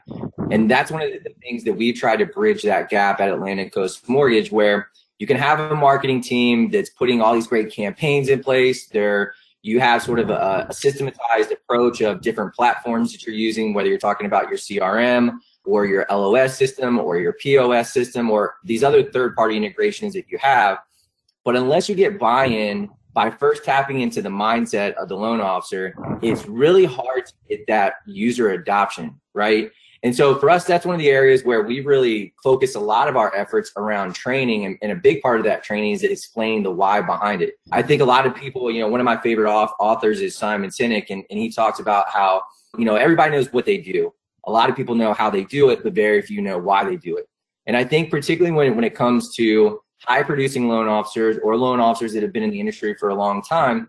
And 0.50 0.70
that's 0.70 0.90
one 0.90 1.02
of 1.02 1.10
the 1.10 1.34
things 1.42 1.64
that 1.64 1.72
we've 1.72 1.96
tried 1.96 2.18
to 2.18 2.26
bridge 2.26 2.62
that 2.62 2.88
gap 2.88 3.20
at 3.20 3.30
Atlantic 3.30 3.74
Coast 3.74 4.08
Mortgage, 4.08 4.52
where 4.52 4.88
you 5.18 5.26
can 5.26 5.36
have 5.36 5.58
a 5.58 5.74
marketing 5.74 6.20
team 6.20 6.70
that's 6.70 6.90
putting 6.90 7.20
all 7.20 7.34
these 7.34 7.48
great 7.48 7.72
campaigns 7.72 8.28
in 8.28 8.42
place. 8.42 8.86
There, 8.88 9.34
you 9.62 9.80
have 9.80 10.02
sort 10.02 10.18
of 10.18 10.30
a, 10.30 10.66
a 10.68 10.72
systematized 10.72 11.50
approach 11.50 12.00
of 12.00 12.20
different 12.20 12.54
platforms 12.54 13.12
that 13.12 13.26
you're 13.26 13.34
using, 13.34 13.74
whether 13.74 13.88
you're 13.88 13.98
talking 13.98 14.26
about 14.26 14.48
your 14.48 14.58
CRM, 14.58 15.38
or 15.64 15.86
your 15.86 16.06
LOS 16.10 16.56
system 16.56 16.98
or 16.98 17.18
your 17.18 17.34
POS 17.34 17.92
system 17.92 18.30
or 18.30 18.56
these 18.64 18.82
other 18.82 19.02
third 19.02 19.34
party 19.34 19.56
integrations 19.56 20.12
that 20.14 20.26
you 20.28 20.38
have. 20.38 20.78
But 21.44 21.56
unless 21.56 21.88
you 21.88 21.94
get 21.94 22.18
buy 22.18 22.46
in 22.46 22.90
by 23.14 23.30
first 23.30 23.64
tapping 23.64 24.00
into 24.00 24.22
the 24.22 24.28
mindset 24.28 24.94
of 24.94 25.08
the 25.08 25.16
loan 25.16 25.40
officer, 25.40 25.94
it's 26.22 26.46
really 26.46 26.84
hard 26.84 27.26
to 27.26 27.32
get 27.48 27.66
that 27.66 27.94
user 28.06 28.50
adoption, 28.50 29.20
right? 29.34 29.70
And 30.04 30.14
so 30.14 30.36
for 30.36 30.50
us, 30.50 30.64
that's 30.64 30.84
one 30.84 30.96
of 30.96 30.98
the 30.98 31.10
areas 31.10 31.44
where 31.44 31.62
we 31.62 31.80
really 31.80 32.34
focus 32.42 32.74
a 32.74 32.80
lot 32.80 33.06
of 33.06 33.16
our 33.16 33.32
efforts 33.36 33.70
around 33.76 34.14
training. 34.14 34.64
And, 34.64 34.76
and, 34.82 34.90
a 34.90 34.96
big 34.96 35.22
part 35.22 35.38
of 35.38 35.44
that 35.44 35.62
training 35.62 35.92
is 35.92 36.02
explaining 36.02 36.64
the 36.64 36.72
why 36.72 37.00
behind 37.02 37.40
it. 37.40 37.54
I 37.70 37.82
think 37.82 38.02
a 38.02 38.04
lot 38.04 38.26
of 38.26 38.34
people, 38.34 38.68
you 38.68 38.80
know, 38.80 38.88
one 38.88 38.98
of 38.98 39.04
my 39.04 39.16
favorite 39.16 39.48
authors 39.48 40.20
is 40.20 40.36
Simon 40.36 40.70
Sinek, 40.70 41.06
and, 41.10 41.22
and 41.30 41.38
he 41.38 41.52
talks 41.52 41.78
about 41.78 42.08
how, 42.08 42.42
you 42.76 42.84
know, 42.84 42.96
everybody 42.96 43.30
knows 43.30 43.52
what 43.52 43.64
they 43.64 43.78
do 43.78 44.12
a 44.44 44.50
lot 44.50 44.68
of 44.70 44.76
people 44.76 44.94
know 44.94 45.12
how 45.12 45.30
they 45.30 45.44
do 45.44 45.70
it, 45.70 45.82
but 45.82 45.92
very 45.92 46.22
few 46.22 46.40
know 46.42 46.58
why 46.58 46.84
they 46.84 46.96
do 46.96 47.16
it. 47.16 47.26
And 47.66 47.76
I 47.76 47.84
think 47.84 48.10
particularly 48.10 48.52
when, 48.52 48.74
when 48.74 48.84
it 48.84 48.94
comes 48.94 49.34
to 49.36 49.80
high 50.00 50.22
producing 50.22 50.68
loan 50.68 50.88
officers 50.88 51.38
or 51.42 51.56
loan 51.56 51.80
officers 51.80 52.12
that 52.14 52.22
have 52.22 52.32
been 52.32 52.42
in 52.42 52.50
the 52.50 52.60
industry 52.60 52.94
for 52.98 53.10
a 53.10 53.14
long 53.14 53.42
time, 53.42 53.88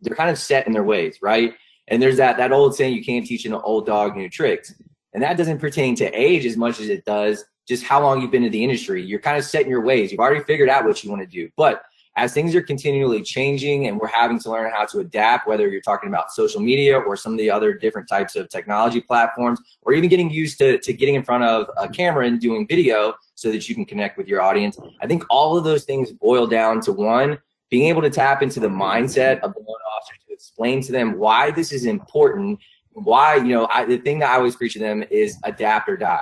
they're 0.00 0.16
kind 0.16 0.30
of 0.30 0.38
set 0.38 0.66
in 0.66 0.72
their 0.72 0.82
ways, 0.82 1.18
right? 1.22 1.54
And 1.88 2.02
there's 2.02 2.16
that 2.16 2.36
that 2.38 2.52
old 2.52 2.74
saying, 2.74 2.94
you 2.94 3.04
can't 3.04 3.26
teach 3.26 3.44
an 3.44 3.54
old 3.54 3.86
dog 3.86 4.16
new 4.16 4.28
tricks. 4.28 4.74
And 5.12 5.22
that 5.22 5.36
doesn't 5.36 5.58
pertain 5.58 5.94
to 5.96 6.10
age 6.10 6.44
as 6.44 6.56
much 6.56 6.80
as 6.80 6.88
it 6.88 7.04
does 7.04 7.44
just 7.68 7.84
how 7.84 8.02
long 8.02 8.20
you've 8.20 8.30
been 8.30 8.44
in 8.44 8.52
the 8.52 8.64
industry. 8.64 9.02
You're 9.02 9.20
kind 9.20 9.38
of 9.38 9.44
set 9.44 9.62
in 9.62 9.70
your 9.70 9.82
ways. 9.82 10.10
You've 10.10 10.20
already 10.20 10.42
figured 10.44 10.68
out 10.68 10.84
what 10.84 11.02
you 11.04 11.10
want 11.10 11.22
to 11.22 11.26
do. 11.26 11.48
But 11.56 11.82
as 12.16 12.32
things 12.32 12.54
are 12.54 12.62
continually 12.62 13.22
changing 13.22 13.88
and 13.88 13.98
we're 13.98 14.06
having 14.06 14.38
to 14.38 14.50
learn 14.50 14.70
how 14.72 14.84
to 14.86 15.00
adapt, 15.00 15.48
whether 15.48 15.68
you're 15.68 15.80
talking 15.80 16.08
about 16.08 16.30
social 16.30 16.60
media 16.60 16.96
or 16.96 17.16
some 17.16 17.32
of 17.32 17.38
the 17.38 17.50
other 17.50 17.74
different 17.74 18.08
types 18.08 18.36
of 18.36 18.48
technology 18.48 19.00
platforms, 19.00 19.60
or 19.82 19.92
even 19.92 20.08
getting 20.08 20.30
used 20.30 20.58
to, 20.58 20.78
to 20.78 20.92
getting 20.92 21.16
in 21.16 21.24
front 21.24 21.42
of 21.42 21.68
a 21.76 21.88
camera 21.88 22.26
and 22.26 22.40
doing 22.40 22.66
video 22.68 23.14
so 23.34 23.50
that 23.50 23.68
you 23.68 23.74
can 23.74 23.84
connect 23.84 24.16
with 24.16 24.28
your 24.28 24.40
audience. 24.40 24.78
I 25.02 25.06
think 25.06 25.24
all 25.28 25.56
of 25.56 25.64
those 25.64 25.84
things 25.84 26.12
boil 26.12 26.46
down 26.46 26.80
to 26.82 26.92
one, 26.92 27.38
being 27.68 27.88
able 27.88 28.02
to 28.02 28.10
tap 28.10 28.42
into 28.42 28.60
the 28.60 28.68
mindset 28.68 29.40
of 29.40 29.52
the 29.54 29.60
loan 29.60 29.76
officer 29.96 30.14
to 30.28 30.32
explain 30.32 30.82
to 30.82 30.92
them 30.92 31.18
why 31.18 31.50
this 31.50 31.72
is 31.72 31.84
important 31.84 32.60
why, 32.94 33.36
you 33.36 33.48
know, 33.48 33.66
I, 33.70 33.84
the 33.84 33.98
thing 33.98 34.20
that 34.20 34.30
I 34.30 34.36
always 34.36 34.56
preach 34.56 34.74
to 34.74 34.78
them 34.78 35.04
is 35.10 35.36
adapt 35.42 35.88
or 35.88 35.96
die. 35.96 36.20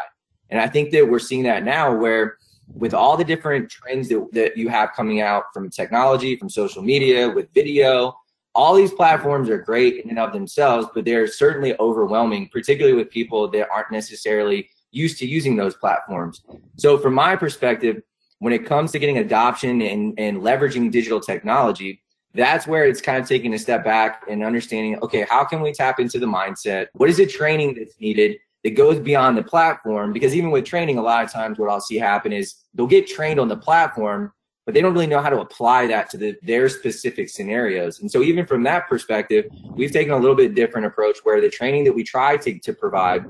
And 0.50 0.60
I 0.60 0.68
think 0.68 0.90
that 0.92 1.08
we're 1.08 1.18
seeing 1.18 1.42
that 1.44 1.64
now 1.64 1.94
where 1.94 2.38
with 2.74 2.94
all 2.94 3.16
the 3.16 3.24
different 3.24 3.70
trends 3.70 4.08
that, 4.08 4.28
that 4.32 4.56
you 4.56 4.68
have 4.68 4.92
coming 4.94 5.20
out 5.20 5.44
from 5.52 5.70
technology, 5.70 6.36
from 6.36 6.48
social 6.48 6.82
media, 6.82 7.28
with 7.30 7.52
video, 7.54 8.14
all 8.54 8.74
these 8.74 8.92
platforms 8.92 9.48
are 9.48 9.58
great 9.58 10.04
in 10.04 10.10
and 10.10 10.18
of 10.18 10.32
themselves, 10.32 10.86
but 10.94 11.04
they're 11.04 11.26
certainly 11.26 11.78
overwhelming, 11.78 12.48
particularly 12.52 12.96
with 12.96 13.10
people 13.10 13.48
that 13.48 13.68
aren't 13.70 13.90
necessarily 13.90 14.68
used 14.90 15.18
to 15.18 15.26
using 15.26 15.56
those 15.56 15.74
platforms. 15.74 16.42
So 16.76 16.98
from 16.98 17.14
my 17.14 17.34
perspective, 17.36 18.02
when 18.40 18.52
it 18.52 18.66
comes 18.66 18.92
to 18.92 18.98
getting 18.98 19.18
adoption 19.18 19.80
and, 19.80 20.14
and 20.18 20.38
leveraging 20.38 20.90
digital 20.90 21.20
technology, 21.20 22.02
that's 22.34 22.66
where 22.66 22.86
it's 22.86 23.00
kind 23.00 23.18
of 23.18 23.28
taking 23.28 23.54
a 23.54 23.58
step 23.58 23.84
back 23.84 24.22
and 24.28 24.42
understanding, 24.42 24.98
okay, 25.00 25.26
how 25.28 25.44
can 25.44 25.60
we 25.60 25.72
tap 25.72 26.00
into 26.00 26.18
the 26.18 26.26
mindset? 26.26 26.88
What 26.94 27.08
is 27.08 27.18
the 27.18 27.26
training 27.26 27.74
that's 27.74 27.98
needed 28.00 28.38
that 28.64 28.70
goes 28.70 28.98
beyond 28.98 29.36
the 29.36 29.42
platform? 29.42 30.12
Because 30.12 30.34
even 30.34 30.50
with 30.50 30.64
training, 30.64 30.98
a 30.98 31.02
lot 31.02 31.24
of 31.24 31.32
times 31.32 31.58
what 31.58 31.70
I'll 31.70 31.80
see 31.80 31.96
happen 31.96 32.32
is 32.32 32.54
they'll 32.74 32.86
get 32.86 33.06
trained 33.06 33.40
on 33.40 33.48
the 33.48 33.56
platform, 33.56 34.32
but 34.64 34.74
they 34.74 34.80
don't 34.80 34.92
really 34.94 35.06
know 35.06 35.20
how 35.20 35.30
to 35.30 35.40
apply 35.40 35.86
that 35.88 36.10
to 36.10 36.16
the, 36.16 36.36
their 36.42 36.68
specific 36.68 37.28
scenarios. 37.28 38.00
And 38.00 38.10
so 38.10 38.22
even 38.22 38.46
from 38.46 38.62
that 38.64 38.88
perspective, 38.88 39.46
we've 39.74 39.92
taken 39.92 40.12
a 40.12 40.18
little 40.18 40.36
bit 40.36 40.54
different 40.54 40.86
approach 40.86 41.18
where 41.24 41.40
the 41.40 41.50
training 41.50 41.84
that 41.84 41.92
we 41.92 42.04
try 42.04 42.36
to, 42.36 42.58
to 42.58 42.72
provide 42.72 43.24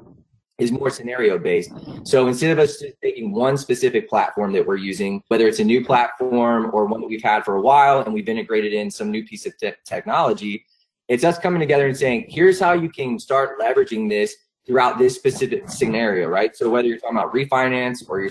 is 0.59 0.71
more 0.71 0.91
scenario 0.91 1.39
based. 1.39 1.73
So 2.05 2.29
instead 2.29 2.51
of 2.51 2.59
us 2.59 2.83
taking 3.03 3.33
one 3.33 3.57
specific 3.57 4.09
platform 4.09 4.53
that 4.53 4.67
we're 4.67 4.77
using, 4.77 5.23
whether 5.29 5.49
it's 5.49 5.59
a 5.59 5.65
new 5.65 5.85
platform 5.85 6.71
or 6.73 6.85
one 6.87 7.01
that 7.01 7.07
we've 7.07 7.23
had 7.23 7.45
for 7.45 7.57
a 7.57 7.61
while 7.61 8.01
and 8.03 8.13
we've 8.13 8.29
integrated 8.29 8.73
in 8.73 8.91
some 8.91 9.11
new 9.11 9.25
piece 9.25 9.47
of 9.47 9.57
te- 9.57 9.73
technology, 9.85 10.65
it's 11.09 11.25
us 11.25 11.39
coming 11.39 11.61
together 11.61 11.87
and 11.87 11.97
saying, 11.97 12.27
here's 12.29 12.61
how 12.61 12.73
you 12.75 12.89
can 12.89 13.19
start 13.19 13.59
leveraging 13.59 14.09
this 14.09 14.37
throughout 14.67 14.99
this 14.99 15.15
specific 15.15 15.69
scenario, 15.69 16.29
right? 16.29 16.55
So 16.57 16.71
whether 16.71 16.87
you're 16.89 16.99
talking 16.99 17.19
about 17.19 17.35
refinance 17.35 18.09
or 18.09 18.21
you're 18.21 18.31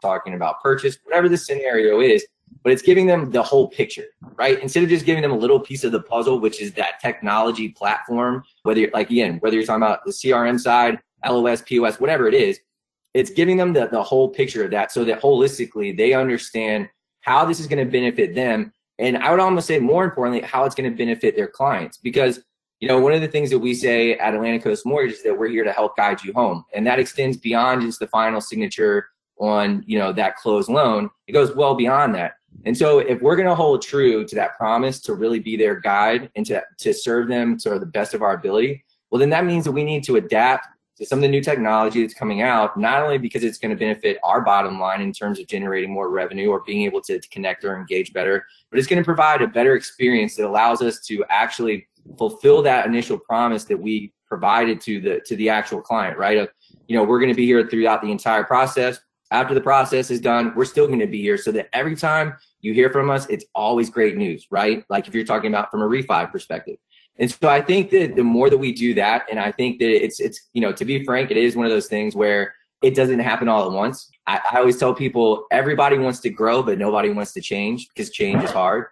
talking 0.00 0.34
about 0.34 0.60
purchase, 0.60 0.98
whatever 1.04 1.28
the 1.28 1.36
scenario 1.36 2.00
is, 2.00 2.26
but 2.62 2.72
it's 2.72 2.82
giving 2.82 3.06
them 3.06 3.30
the 3.30 3.42
whole 3.42 3.68
picture, 3.68 4.06
right? 4.36 4.60
Instead 4.60 4.82
of 4.82 4.88
just 4.88 5.06
giving 5.06 5.22
them 5.22 5.32
a 5.32 5.36
little 5.36 5.58
piece 5.58 5.84
of 5.84 5.92
the 5.92 6.02
puzzle, 6.02 6.38
which 6.38 6.60
is 6.60 6.72
that 6.74 7.00
technology 7.00 7.70
platform, 7.70 8.42
whether 8.62 8.80
you're 8.80 8.90
like, 8.92 9.10
again, 9.10 9.38
whether 9.40 9.56
you're 9.56 9.64
talking 9.64 9.82
about 9.82 10.04
the 10.04 10.12
CRM 10.12 10.58
side, 10.58 10.98
LOS, 11.26 11.62
POS, 11.62 12.00
whatever 12.00 12.28
it 12.28 12.34
is, 12.34 12.60
it's 13.14 13.30
giving 13.30 13.56
them 13.56 13.72
the, 13.72 13.88
the 13.88 14.02
whole 14.02 14.28
picture 14.28 14.64
of 14.64 14.70
that 14.70 14.90
so 14.90 15.04
that 15.04 15.20
holistically 15.20 15.96
they 15.96 16.14
understand 16.14 16.88
how 17.20 17.44
this 17.44 17.60
is 17.60 17.66
going 17.66 17.84
to 17.84 17.90
benefit 17.90 18.34
them. 18.34 18.72
And 18.98 19.18
I 19.18 19.30
would 19.30 19.40
almost 19.40 19.66
say 19.66 19.78
more 19.78 20.04
importantly, 20.04 20.46
how 20.46 20.64
it's 20.64 20.74
going 20.74 20.90
to 20.90 20.96
benefit 20.96 21.36
their 21.36 21.48
clients. 21.48 21.98
Because, 21.98 22.40
you 22.82 22.88
know, 22.88 22.98
one 22.98 23.12
of 23.12 23.20
the 23.20 23.28
things 23.28 23.48
that 23.50 23.60
we 23.60 23.74
say 23.74 24.14
at 24.14 24.34
Atlantic 24.34 24.64
Coast 24.64 24.84
Mortgage 24.84 25.12
is 25.12 25.22
that 25.22 25.38
we're 25.38 25.46
here 25.46 25.62
to 25.62 25.70
help 25.70 25.96
guide 25.96 26.20
you 26.24 26.32
home. 26.32 26.64
And 26.74 26.84
that 26.84 26.98
extends 26.98 27.36
beyond 27.36 27.82
just 27.82 28.00
the 28.00 28.08
final 28.08 28.40
signature 28.40 29.06
on, 29.38 29.84
you 29.86 30.00
know, 30.00 30.12
that 30.12 30.34
closed 30.34 30.68
loan. 30.68 31.08
It 31.28 31.32
goes 31.32 31.54
well 31.54 31.76
beyond 31.76 32.12
that. 32.16 32.32
And 32.64 32.76
so 32.76 32.98
if 32.98 33.22
we're 33.22 33.36
going 33.36 33.46
to 33.46 33.54
hold 33.54 33.82
true 33.82 34.26
to 34.26 34.34
that 34.34 34.58
promise 34.58 34.98
to 35.02 35.14
really 35.14 35.38
be 35.38 35.56
their 35.56 35.78
guide 35.78 36.28
and 36.34 36.44
to, 36.46 36.60
to 36.78 36.92
serve 36.92 37.28
them 37.28 37.56
to 37.58 37.78
the 37.78 37.86
best 37.86 38.14
of 38.14 38.22
our 38.22 38.34
ability, 38.34 38.84
well, 39.12 39.20
then 39.20 39.30
that 39.30 39.44
means 39.44 39.64
that 39.64 39.72
we 39.72 39.84
need 39.84 40.02
to 40.02 40.16
adapt 40.16 40.66
to 40.96 41.06
some 41.06 41.20
of 41.20 41.22
the 41.22 41.28
new 41.28 41.40
technology 41.40 42.02
that's 42.02 42.14
coming 42.14 42.42
out, 42.42 42.76
not 42.76 43.00
only 43.00 43.16
because 43.16 43.44
it's 43.44 43.58
going 43.58 43.70
to 43.70 43.76
benefit 43.76 44.18
our 44.24 44.40
bottom 44.40 44.80
line 44.80 45.00
in 45.00 45.12
terms 45.12 45.38
of 45.38 45.46
generating 45.46 45.92
more 45.92 46.10
revenue 46.10 46.50
or 46.50 46.64
being 46.66 46.82
able 46.82 47.00
to, 47.00 47.20
to 47.20 47.28
connect 47.28 47.62
or 47.64 47.76
engage 47.76 48.12
better, 48.12 48.44
but 48.70 48.78
it's 48.80 48.88
going 48.88 49.00
to 49.00 49.04
provide 49.04 49.40
a 49.40 49.46
better 49.46 49.76
experience 49.76 50.34
that 50.34 50.46
allows 50.46 50.82
us 50.82 50.98
to 51.06 51.24
actually 51.30 51.86
fulfill 52.18 52.62
that 52.62 52.86
initial 52.86 53.18
promise 53.18 53.64
that 53.64 53.76
we 53.76 54.12
provided 54.26 54.80
to 54.80 55.00
the 55.00 55.20
to 55.26 55.36
the 55.36 55.48
actual 55.48 55.80
client, 55.80 56.18
right? 56.18 56.38
Of, 56.38 56.48
you 56.88 56.96
know, 56.96 57.04
we're 57.04 57.18
going 57.18 57.30
to 57.30 57.36
be 57.36 57.46
here 57.46 57.68
throughout 57.68 58.02
the 58.02 58.10
entire 58.10 58.44
process. 58.44 59.00
After 59.30 59.54
the 59.54 59.60
process 59.60 60.10
is 60.10 60.20
done, 60.20 60.52
we're 60.54 60.66
still 60.66 60.86
going 60.86 60.98
to 60.98 61.06
be 61.06 61.20
here 61.20 61.38
so 61.38 61.52
that 61.52 61.68
every 61.72 61.96
time 61.96 62.34
you 62.60 62.74
hear 62.74 62.90
from 62.90 63.08
us, 63.08 63.26
it's 63.28 63.46
always 63.54 63.88
great 63.88 64.16
news, 64.16 64.46
right? 64.50 64.84
Like 64.90 65.08
if 65.08 65.14
you're 65.14 65.24
talking 65.24 65.50
about 65.50 65.70
from 65.70 65.80
a 65.80 65.88
refi 65.88 66.30
perspective. 66.30 66.76
And 67.18 67.30
so 67.30 67.48
I 67.48 67.60
think 67.60 67.90
that 67.90 68.16
the 68.16 68.24
more 68.24 68.50
that 68.50 68.58
we 68.58 68.72
do 68.72 68.94
that, 68.94 69.26
and 69.30 69.38
I 69.38 69.52
think 69.52 69.78
that 69.80 69.90
it's 69.90 70.20
it's 70.20 70.48
you 70.52 70.60
know 70.60 70.72
to 70.72 70.84
be 70.84 71.04
frank, 71.04 71.30
it 71.30 71.36
is 71.36 71.56
one 71.56 71.66
of 71.66 71.72
those 71.72 71.88
things 71.88 72.14
where 72.14 72.54
it 72.82 72.94
doesn't 72.94 73.20
happen 73.20 73.48
all 73.48 73.66
at 73.66 73.72
once. 73.72 74.10
I, 74.26 74.40
I 74.52 74.58
always 74.58 74.76
tell 74.76 74.94
people 74.94 75.46
everybody 75.50 75.98
wants 75.98 76.20
to 76.20 76.30
grow, 76.30 76.62
but 76.62 76.78
nobody 76.78 77.10
wants 77.10 77.32
to 77.34 77.40
change 77.40 77.88
because 77.88 78.10
change 78.10 78.42
is 78.42 78.50
hard. 78.50 78.86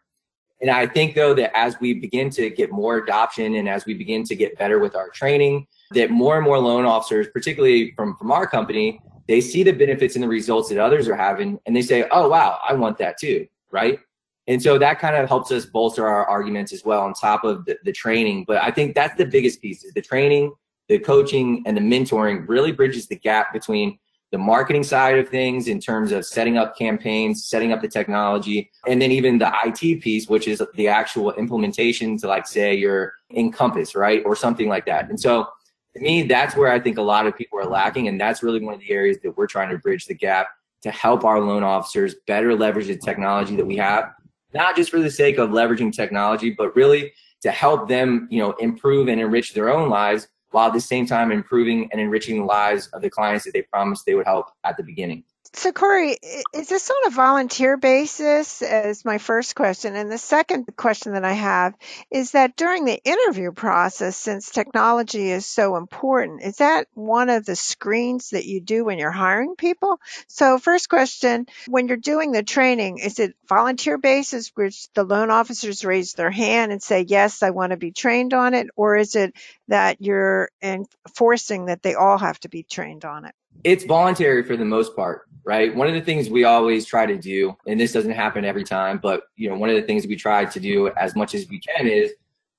And 0.60 0.70
I 0.70 0.86
think 0.86 1.14
though 1.14 1.34
that 1.34 1.56
as 1.56 1.78
we 1.80 1.94
begin 1.94 2.30
to 2.30 2.50
get 2.50 2.70
more 2.70 2.98
adoption 2.98 3.54
and 3.54 3.68
as 3.68 3.86
we 3.86 3.94
begin 3.94 4.24
to 4.24 4.36
get 4.36 4.58
better 4.58 4.78
with 4.78 4.94
our 4.94 5.08
training, 5.08 5.66
that 5.92 6.10
more 6.10 6.36
and 6.36 6.44
more 6.44 6.58
loan 6.58 6.84
officers, 6.84 7.28
particularly 7.32 7.92
from 7.96 8.16
from 8.16 8.30
our 8.30 8.46
company, 8.46 9.00
they 9.26 9.40
see 9.40 9.62
the 9.62 9.72
benefits 9.72 10.16
and 10.16 10.22
the 10.22 10.28
results 10.28 10.68
that 10.68 10.78
others 10.78 11.08
are 11.08 11.16
having, 11.16 11.58
and 11.66 11.74
they 11.74 11.82
say, 11.82 12.04
"Oh 12.10 12.28
wow, 12.28 12.58
I 12.68 12.74
want 12.74 12.98
that 12.98 13.18
too." 13.18 13.46
Right? 13.70 13.98
And 14.46 14.60
so 14.60 14.78
that 14.78 14.98
kind 14.98 15.14
of 15.16 15.28
helps 15.28 15.52
us 15.52 15.66
bolster 15.66 16.06
our 16.06 16.26
arguments 16.26 16.72
as 16.72 16.84
well 16.84 17.02
on 17.02 17.14
top 17.14 17.44
of 17.44 17.64
the, 17.66 17.78
the 17.84 17.92
training. 17.92 18.44
But 18.46 18.62
I 18.62 18.70
think 18.70 18.94
that's 18.94 19.16
the 19.16 19.26
biggest 19.26 19.62
piece 19.62 19.84
is 19.84 19.92
the 19.92 20.02
training, 20.02 20.52
the 20.88 20.98
coaching, 20.98 21.62
and 21.66 21.76
the 21.76 21.80
mentoring 21.80 22.48
really 22.48 22.72
bridges 22.72 23.06
the 23.06 23.16
gap 23.16 23.52
between 23.52 23.98
the 24.32 24.38
marketing 24.38 24.82
side 24.84 25.18
of 25.18 25.28
things 25.28 25.66
in 25.66 25.80
terms 25.80 26.12
of 26.12 26.24
setting 26.24 26.56
up 26.56 26.76
campaigns, 26.76 27.46
setting 27.46 27.72
up 27.72 27.80
the 27.80 27.88
technology, 27.88 28.70
and 28.86 29.02
then 29.02 29.10
even 29.10 29.38
the 29.38 29.52
IT 29.64 30.00
piece, 30.00 30.28
which 30.28 30.46
is 30.46 30.62
the 30.74 30.88
actual 30.88 31.32
implementation 31.32 32.16
to 32.18 32.28
like 32.28 32.46
say 32.46 32.74
your 32.74 33.14
Encompass, 33.34 33.94
right? 33.94 34.22
Or 34.24 34.36
something 34.36 34.68
like 34.68 34.86
that. 34.86 35.08
And 35.08 35.18
so 35.18 35.48
to 35.94 36.00
me, 36.00 36.22
that's 36.22 36.56
where 36.56 36.70
I 36.70 36.78
think 36.78 36.98
a 36.98 37.02
lot 37.02 37.26
of 37.26 37.36
people 37.36 37.58
are 37.58 37.66
lacking. 37.66 38.08
And 38.08 38.20
that's 38.20 38.42
really 38.42 38.60
one 38.60 38.74
of 38.74 38.80
the 38.80 38.90
areas 38.90 39.18
that 39.22 39.36
we're 39.36 39.46
trying 39.46 39.70
to 39.70 39.78
bridge 39.78 40.06
the 40.06 40.14
gap 40.14 40.48
to 40.82 40.90
help 40.90 41.24
our 41.24 41.40
loan 41.40 41.62
officers 41.62 42.14
better 42.26 42.56
leverage 42.56 42.86
the 42.86 42.96
technology 42.96 43.56
that 43.56 43.66
we 43.66 43.76
have 43.76 44.12
not 44.52 44.76
just 44.76 44.90
for 44.90 45.00
the 45.00 45.10
sake 45.10 45.38
of 45.38 45.50
leveraging 45.50 45.92
technology, 45.92 46.50
but 46.50 46.74
really 46.74 47.12
to 47.42 47.50
help 47.50 47.88
them, 47.88 48.28
you 48.30 48.40
know, 48.40 48.52
improve 48.52 49.08
and 49.08 49.20
enrich 49.20 49.54
their 49.54 49.70
own 49.70 49.88
lives 49.88 50.28
while 50.50 50.68
at 50.68 50.72
the 50.72 50.80
same 50.80 51.06
time 51.06 51.30
improving 51.30 51.88
and 51.92 52.00
enriching 52.00 52.38
the 52.38 52.44
lives 52.44 52.88
of 52.88 53.02
the 53.02 53.10
clients 53.10 53.44
that 53.44 53.52
they 53.52 53.62
promised 53.62 54.04
they 54.04 54.14
would 54.14 54.26
help 54.26 54.46
at 54.64 54.76
the 54.76 54.82
beginning. 54.82 55.24
So, 55.52 55.72
Corey, 55.72 56.16
is 56.54 56.68
this 56.68 56.90
on 56.90 57.08
a 57.08 57.14
volunteer 57.14 57.76
basis? 57.76 58.62
As 58.62 59.04
my 59.04 59.18
first 59.18 59.56
question. 59.56 59.96
And 59.96 60.10
the 60.10 60.16
second 60.16 60.68
question 60.76 61.12
that 61.14 61.24
I 61.24 61.32
have 61.32 61.74
is 62.08 62.30
that 62.32 62.56
during 62.56 62.84
the 62.84 63.02
interview 63.02 63.50
process, 63.50 64.16
since 64.16 64.48
technology 64.48 65.28
is 65.28 65.46
so 65.46 65.76
important, 65.76 66.42
is 66.42 66.58
that 66.58 66.86
one 66.94 67.30
of 67.30 67.44
the 67.44 67.56
screens 67.56 68.30
that 68.30 68.46
you 68.46 68.60
do 68.60 68.84
when 68.84 68.98
you're 69.00 69.10
hiring 69.10 69.56
people? 69.56 69.98
So, 70.28 70.56
first 70.56 70.88
question 70.88 71.46
when 71.66 71.88
you're 71.88 71.96
doing 71.96 72.30
the 72.30 72.44
training, 72.44 72.98
is 72.98 73.18
it 73.18 73.34
volunteer 73.48 73.98
basis, 73.98 74.52
which 74.54 74.86
the 74.94 75.02
loan 75.04 75.30
officers 75.30 75.84
raise 75.84 76.14
their 76.14 76.30
hand 76.30 76.70
and 76.70 76.80
say, 76.80 77.04
Yes, 77.08 77.42
I 77.42 77.50
want 77.50 77.72
to 77.72 77.76
be 77.76 77.90
trained 77.90 78.34
on 78.34 78.54
it? 78.54 78.68
Or 78.76 78.96
is 78.96 79.16
it 79.16 79.34
that 79.66 80.00
you're 80.00 80.48
enforcing 80.62 81.66
that 81.66 81.82
they 81.82 81.94
all 81.94 82.18
have 82.18 82.38
to 82.40 82.48
be 82.48 82.62
trained 82.62 83.04
on 83.04 83.24
it? 83.24 83.34
It's 83.64 83.84
voluntary 83.84 84.42
for 84.42 84.56
the 84.56 84.64
most 84.64 84.96
part 84.96 85.26
right? 85.44 85.74
One 85.74 85.88
of 85.88 85.94
the 85.94 86.00
things 86.00 86.28
we 86.28 86.44
always 86.44 86.86
try 86.86 87.06
to 87.06 87.16
do, 87.16 87.56
and 87.66 87.80
this 87.80 87.92
doesn't 87.92 88.12
happen 88.12 88.44
every 88.44 88.64
time, 88.64 88.98
but 89.02 89.24
you 89.36 89.48
know, 89.48 89.56
one 89.56 89.70
of 89.70 89.76
the 89.76 89.82
things 89.82 90.06
we 90.06 90.16
try 90.16 90.44
to 90.44 90.60
do 90.60 90.88
as 90.90 91.16
much 91.16 91.34
as 91.34 91.48
we 91.48 91.58
can 91.58 91.86
is 91.86 92.12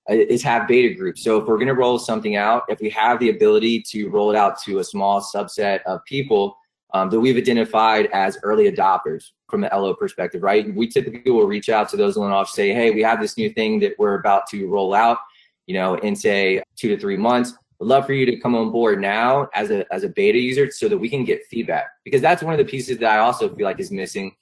uh, 0.10 0.14
is 0.14 0.42
have 0.42 0.68
beta 0.68 0.94
groups. 0.96 1.24
So 1.24 1.38
if 1.40 1.48
we're 1.48 1.58
going 1.58 1.68
to 1.68 1.76
roll 1.76 2.00
something 2.00 2.36
out, 2.36 2.64
if 2.70 2.80
we 2.80 2.90
have 2.90 3.20
the 3.20 3.30
ability 3.30 3.84
to 3.92 4.10
roll 4.10 4.32
it 4.32 4.36
out 4.36 4.62
to 4.64 4.80
a 4.80 4.84
small 4.84 5.22
subset 5.22 5.84
of 5.84 6.04
people 6.06 6.58
um, 6.94 7.10
that 7.12 7.20
we've 7.20 7.38
identified 7.38 8.10
as 8.12 8.38
early 8.44 8.70
adopters 8.70 9.32
from 9.48 9.62
the 9.62 9.70
LO 9.72 9.94
perspective, 9.94 10.42
right? 10.42 10.74
We 10.74 10.88
typically 10.88 11.32
will 11.32 11.46
reach 11.46 11.70
out 11.70 11.88
to 11.90 11.98
those 11.98 12.18
loan 12.18 12.32
officers, 12.32 12.56
say, 12.56 12.74
hey, 12.74 12.92
we 12.92 13.04
have 13.04 13.22
this 13.22 13.38
new 13.38 13.52
thing 13.52 13.80
that 13.82 13.94
we're 14.00 14.16
about 14.16 14.48
to 14.48 14.68
roll 14.68 14.94
out, 14.94 15.20
you 15.68 15.76
know, 15.76 15.96
in 15.96 16.16
say 16.16 16.64
two 16.76 16.90
to 16.90 17.00
three 17.00 17.18
months 17.18 17.54
would 17.82 17.90
love 17.90 18.06
for 18.06 18.14
you 18.14 18.26
to 18.26 18.38
come 18.38 18.56
on 18.56 18.72
board 18.72 19.02
now 19.02 19.50
as 19.54 19.72
a 19.72 19.92
as 19.94 20.04
a 20.04 20.10
beta 20.10 20.38
user 20.38 20.72
so 20.72 20.88
that 20.88 20.98
we 20.98 21.10
can 21.10 21.26
get 21.26 21.46
feedback 21.48 21.88
because 22.06 22.22
that's 22.22 22.42
one 22.42 22.54
of 22.54 22.58
the 22.58 22.66
pieces 22.66 22.98
that 23.00 23.12
I 23.12 23.18
also 23.18 23.54
feel 23.54 23.66
like 23.66 23.80
is 23.80 23.92
missing 23.92 24.34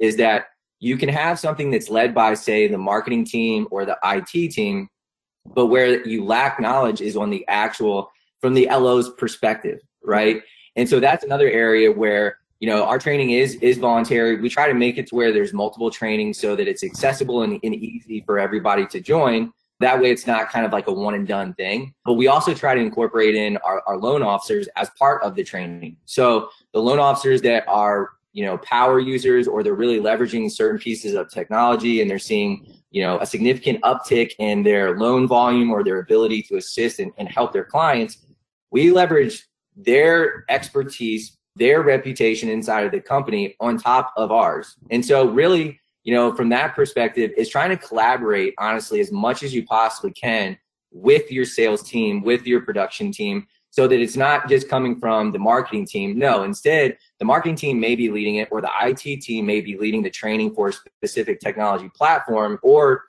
is 0.00 0.16
that 0.16 0.46
you 0.80 0.96
can 0.96 1.08
have 1.08 1.38
something 1.38 1.70
that's 1.70 1.88
led 1.88 2.14
by 2.14 2.34
say 2.34 2.66
the 2.66 2.78
marketing 2.78 3.24
team 3.24 3.68
or 3.70 3.84
the 3.84 3.96
IT 4.02 4.50
team 4.50 4.88
but 5.44 5.66
where 5.66 6.04
you 6.06 6.24
lack 6.24 6.58
knowledge 6.58 7.00
is 7.00 7.16
on 7.16 7.30
the 7.30 7.46
actual 7.46 8.10
from 8.40 8.54
the 8.54 8.66
LO's 8.66 9.10
perspective 9.10 9.80
right? 10.06 10.42
And 10.76 10.88
so 10.88 11.00
that's 11.00 11.24
another 11.24 11.50
area 11.50 11.92
where 11.92 12.38
you 12.60 12.68
know 12.68 12.84
our 12.84 12.98
training 12.98 13.30
is 13.30 13.56
is 13.56 13.76
voluntary. 13.76 14.40
We 14.40 14.48
try 14.48 14.68
to 14.68 14.74
make 14.74 14.96
it 14.96 15.08
to 15.08 15.14
where 15.14 15.32
there's 15.32 15.52
multiple 15.52 15.90
trainings 15.90 16.38
so 16.38 16.56
that 16.56 16.66
it's 16.66 16.82
accessible 16.82 17.42
and, 17.42 17.60
and 17.62 17.74
easy 17.74 18.22
for 18.24 18.38
everybody 18.38 18.86
to 18.86 19.00
join 19.00 19.52
that 19.80 20.00
way, 20.00 20.10
it's 20.10 20.26
not 20.26 20.50
kind 20.50 20.64
of 20.64 20.72
like 20.72 20.86
a 20.86 20.92
one 20.92 21.14
and 21.14 21.26
done 21.26 21.52
thing. 21.54 21.92
But 22.04 22.14
we 22.14 22.28
also 22.28 22.54
try 22.54 22.74
to 22.74 22.80
incorporate 22.80 23.34
in 23.34 23.58
our, 23.58 23.82
our 23.86 23.98
loan 23.98 24.22
officers 24.22 24.68
as 24.76 24.90
part 24.98 25.22
of 25.22 25.34
the 25.34 25.44
training. 25.44 25.96
So 26.06 26.48
the 26.72 26.80
loan 26.80 26.98
officers 26.98 27.42
that 27.42 27.64
are, 27.68 28.10
you 28.32 28.44
know, 28.44 28.58
power 28.58 28.98
users 28.98 29.46
or 29.46 29.62
they're 29.62 29.74
really 29.74 30.00
leveraging 30.00 30.50
certain 30.50 30.78
pieces 30.78 31.14
of 31.14 31.30
technology 31.30 32.00
and 32.00 32.10
they're 32.10 32.18
seeing, 32.18 32.66
you 32.90 33.02
know, 33.02 33.18
a 33.20 33.26
significant 33.26 33.80
uptick 33.82 34.32
in 34.38 34.62
their 34.62 34.98
loan 34.98 35.26
volume 35.26 35.70
or 35.70 35.84
their 35.84 36.00
ability 36.00 36.42
to 36.42 36.56
assist 36.56 36.98
and, 36.98 37.12
and 37.18 37.28
help 37.28 37.52
their 37.52 37.64
clients, 37.64 38.18
we 38.70 38.90
leverage 38.90 39.46
their 39.76 40.44
expertise, 40.48 41.36
their 41.54 41.82
reputation 41.82 42.48
inside 42.48 42.84
of 42.84 42.92
the 42.92 43.00
company 43.00 43.54
on 43.60 43.78
top 43.78 44.12
of 44.16 44.32
ours. 44.32 44.76
And 44.90 45.04
so 45.04 45.28
really, 45.28 45.78
you 46.06 46.14
know, 46.14 46.32
from 46.32 46.48
that 46.50 46.76
perspective, 46.76 47.32
is 47.36 47.48
trying 47.48 47.70
to 47.70 47.76
collaborate 47.76 48.54
honestly 48.58 49.00
as 49.00 49.10
much 49.10 49.42
as 49.42 49.52
you 49.52 49.66
possibly 49.66 50.12
can 50.12 50.56
with 50.92 51.32
your 51.32 51.44
sales 51.44 51.82
team, 51.82 52.22
with 52.22 52.46
your 52.46 52.60
production 52.60 53.10
team, 53.10 53.44
so 53.70 53.88
that 53.88 54.00
it's 54.00 54.16
not 54.16 54.48
just 54.48 54.68
coming 54.68 55.00
from 55.00 55.32
the 55.32 55.38
marketing 55.38 55.84
team. 55.84 56.16
No, 56.16 56.44
instead, 56.44 56.96
the 57.18 57.24
marketing 57.24 57.56
team 57.56 57.80
may 57.80 57.96
be 57.96 58.08
leading 58.08 58.36
it, 58.36 58.46
or 58.52 58.60
the 58.60 58.70
IT 58.82 59.20
team 59.20 59.46
may 59.46 59.60
be 59.60 59.76
leading 59.76 60.00
the 60.00 60.08
training 60.08 60.54
for 60.54 60.68
a 60.68 60.72
specific 60.72 61.40
technology 61.40 61.90
platform, 61.92 62.60
or 62.62 63.02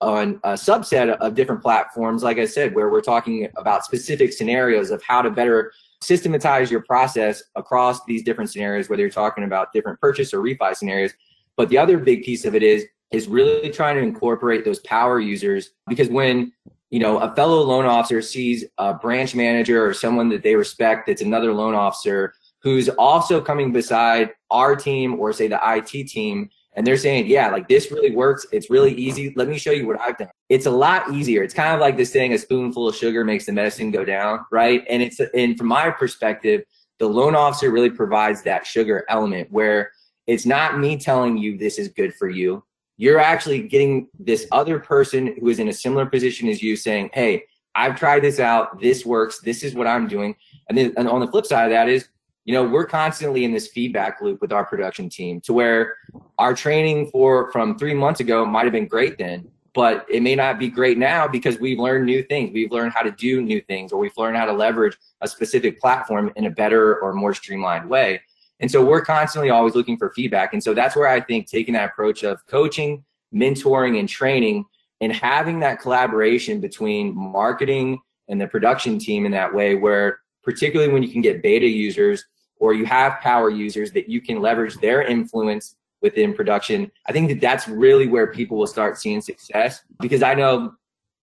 on 0.00 0.38
a 0.44 0.52
subset 0.52 1.08
of 1.16 1.34
different 1.34 1.60
platforms, 1.60 2.22
like 2.22 2.38
I 2.38 2.44
said, 2.44 2.72
where 2.72 2.88
we're 2.88 3.00
talking 3.00 3.48
about 3.56 3.84
specific 3.84 4.32
scenarios 4.32 4.92
of 4.92 5.02
how 5.02 5.22
to 5.22 5.30
better 5.30 5.72
systematize 6.00 6.70
your 6.70 6.82
process 6.82 7.42
across 7.56 8.04
these 8.04 8.22
different 8.22 8.50
scenarios, 8.50 8.88
whether 8.88 9.02
you're 9.02 9.10
talking 9.10 9.42
about 9.42 9.72
different 9.72 10.00
purchase 10.00 10.32
or 10.32 10.38
refi 10.38 10.76
scenarios. 10.76 11.14
But 11.56 11.68
the 11.68 11.78
other 11.78 11.98
big 11.98 12.24
piece 12.24 12.44
of 12.44 12.54
it 12.54 12.62
is 12.62 12.84
is 13.12 13.28
really 13.28 13.70
trying 13.70 13.96
to 13.96 14.02
incorporate 14.02 14.64
those 14.64 14.80
power 14.80 15.20
users 15.20 15.70
because 15.88 16.08
when 16.08 16.52
you 16.90 16.98
know 16.98 17.18
a 17.18 17.34
fellow 17.34 17.60
loan 17.62 17.86
officer 17.86 18.20
sees 18.20 18.64
a 18.78 18.94
branch 18.94 19.34
manager 19.34 19.86
or 19.86 19.94
someone 19.94 20.28
that 20.30 20.42
they 20.42 20.56
respect 20.56 21.06
that's 21.06 21.22
another 21.22 21.52
loan 21.52 21.74
officer 21.74 22.34
who's 22.62 22.88
also 22.88 23.40
coming 23.40 23.72
beside 23.72 24.30
our 24.50 24.74
team 24.74 25.20
or 25.20 25.32
say 25.32 25.46
the 25.46 25.60
IT 25.62 26.08
team 26.08 26.48
and 26.76 26.86
they're 26.86 26.96
saying, 26.96 27.26
yeah, 27.26 27.50
like 27.50 27.68
this 27.68 27.90
really 27.90 28.10
works. 28.10 28.46
It's 28.50 28.68
really 28.68 28.92
easy. 28.94 29.32
Let 29.36 29.48
me 29.48 29.58
show 29.58 29.70
you 29.70 29.86
what 29.86 30.00
I've 30.00 30.18
done. 30.18 30.30
It's 30.48 30.66
a 30.66 30.70
lot 30.70 31.12
easier. 31.12 31.42
It's 31.42 31.54
kind 31.54 31.72
of 31.72 31.80
like 31.80 31.96
this 31.96 32.10
thing, 32.10 32.32
a 32.32 32.38
spoonful 32.38 32.88
of 32.88 32.96
sugar 32.96 33.24
makes 33.24 33.46
the 33.46 33.52
medicine 33.52 33.90
go 33.90 34.04
down, 34.04 34.44
right? 34.50 34.84
And 34.88 35.02
it's, 35.02 35.20
and 35.34 35.56
from 35.56 35.68
my 35.68 35.90
perspective, 35.90 36.64
the 36.98 37.08
loan 37.08 37.36
officer 37.36 37.70
really 37.70 37.90
provides 37.90 38.42
that 38.42 38.66
sugar 38.66 39.04
element 39.08 39.52
where 39.52 39.92
it's 40.26 40.46
not 40.46 40.78
me 40.78 40.96
telling 40.96 41.36
you 41.36 41.58
this 41.58 41.78
is 41.78 41.88
good 41.88 42.14
for 42.14 42.28
you. 42.28 42.64
You're 42.96 43.18
actually 43.18 43.62
getting 43.62 44.08
this 44.18 44.46
other 44.52 44.78
person 44.78 45.36
who 45.40 45.48
is 45.48 45.58
in 45.58 45.68
a 45.68 45.72
similar 45.72 46.06
position 46.06 46.48
as 46.48 46.62
you 46.62 46.76
saying, 46.76 47.10
hey, 47.12 47.44
I've 47.74 47.98
tried 47.98 48.20
this 48.20 48.38
out. 48.38 48.80
This 48.80 49.04
works. 49.04 49.40
This 49.40 49.64
is 49.64 49.74
what 49.74 49.86
I'm 49.86 50.06
doing. 50.06 50.36
And 50.68 50.78
then 50.78 50.94
and 50.96 51.08
on 51.08 51.20
the 51.20 51.26
flip 51.26 51.44
side 51.44 51.64
of 51.64 51.70
that 51.70 51.88
is 51.88 52.08
you 52.44 52.52
know 52.52 52.62
we're 52.62 52.86
constantly 52.86 53.44
in 53.44 53.52
this 53.52 53.68
feedback 53.68 54.20
loop 54.20 54.40
with 54.40 54.52
our 54.52 54.64
production 54.64 55.08
team 55.08 55.40
to 55.42 55.52
where 55.52 55.96
our 56.38 56.54
training 56.54 57.10
for 57.10 57.50
from 57.52 57.78
three 57.78 57.94
months 57.94 58.20
ago 58.20 58.44
might 58.44 58.64
have 58.64 58.72
been 58.72 58.86
great 58.86 59.18
then 59.18 59.48
but 59.74 60.06
it 60.08 60.22
may 60.22 60.34
not 60.34 60.58
be 60.58 60.68
great 60.68 60.98
now 60.98 61.26
because 61.26 61.58
we've 61.58 61.78
learned 61.78 62.04
new 62.04 62.22
things 62.22 62.50
we've 62.52 62.70
learned 62.70 62.92
how 62.92 63.02
to 63.02 63.10
do 63.12 63.40
new 63.40 63.60
things 63.62 63.92
or 63.92 63.98
we've 63.98 64.16
learned 64.16 64.36
how 64.36 64.44
to 64.44 64.52
leverage 64.52 64.96
a 65.22 65.28
specific 65.28 65.80
platform 65.80 66.30
in 66.36 66.44
a 66.44 66.50
better 66.50 67.00
or 67.00 67.12
more 67.12 67.34
streamlined 67.34 67.88
way 67.88 68.20
and 68.64 68.70
so 68.70 68.82
we're 68.82 69.04
constantly 69.04 69.50
always 69.50 69.74
looking 69.74 69.98
for 69.98 70.10
feedback. 70.12 70.54
And 70.54 70.64
so 70.64 70.72
that's 70.72 70.96
where 70.96 71.06
i 71.06 71.20
think 71.20 71.46
taking 71.46 71.74
that 71.74 71.90
approach 71.90 72.22
of 72.22 72.44
coaching 72.46 73.04
mentoring 73.34 74.00
and 74.00 74.08
training 74.08 74.64
and 75.02 75.12
having 75.12 75.60
that 75.60 75.80
collaboration 75.80 76.62
between 76.62 77.14
marketing 77.14 77.98
and 78.28 78.40
the 78.40 78.46
production 78.46 78.98
team 78.98 79.26
in 79.26 79.32
that 79.32 79.52
way 79.52 79.74
where 79.74 80.20
particularly 80.42 80.90
when 80.90 81.02
you 81.02 81.10
can 81.10 81.20
get 81.20 81.42
beta 81.42 81.68
users 81.68 82.24
or 82.56 82.72
you 82.72 82.86
have 82.86 83.20
power 83.20 83.50
users 83.50 83.92
that 83.92 84.08
you 84.08 84.22
can 84.22 84.40
leverage 84.40 84.76
their 84.76 85.02
influence 85.02 85.76
within 86.00 86.32
production 86.32 86.90
i 87.06 87.12
think 87.12 87.28
that 87.28 87.42
that's 87.42 87.68
really 87.68 88.06
where 88.06 88.28
people 88.28 88.56
will 88.56 88.66
start 88.66 88.96
seeing 88.96 89.20
success. 89.20 89.82
Because 90.00 90.22
i 90.22 90.32
know 90.32 90.72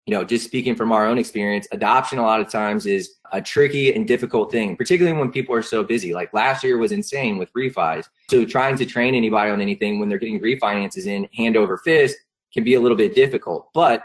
you 0.08 0.14
know 0.14 0.24
just 0.24 0.46
speaking 0.46 0.74
from 0.74 0.90
our 0.90 1.06
own 1.06 1.18
experience 1.18 1.68
adoption 1.70 2.18
a 2.18 2.22
lot 2.22 2.40
of 2.40 2.48
times 2.48 2.86
is 2.86 3.16
a 3.32 3.42
tricky 3.42 3.92
and 3.92 4.08
difficult 4.08 4.50
thing 4.50 4.74
particularly 4.74 5.16
when 5.18 5.30
people 5.30 5.54
are 5.54 5.62
so 5.62 5.84
busy. 5.84 6.14
Like 6.14 6.32
last 6.32 6.64
year 6.64 6.78
was 6.78 6.92
insane 6.92 7.36
with 7.36 7.52
refis. 7.52 8.06
So 8.30 8.46
trying 8.46 8.78
to 8.78 8.86
train 8.86 9.14
anybody 9.14 9.50
on 9.50 9.60
anything 9.60 10.00
when 10.00 10.08
they're 10.08 10.18
getting 10.18 10.40
refinances 10.40 11.04
in 11.04 11.28
hand 11.36 11.58
over 11.58 11.76
fist 11.76 12.16
can 12.54 12.64
be 12.64 12.72
a 12.72 12.80
little 12.80 12.96
bit 12.96 13.14
difficult. 13.14 13.68
But 13.74 14.04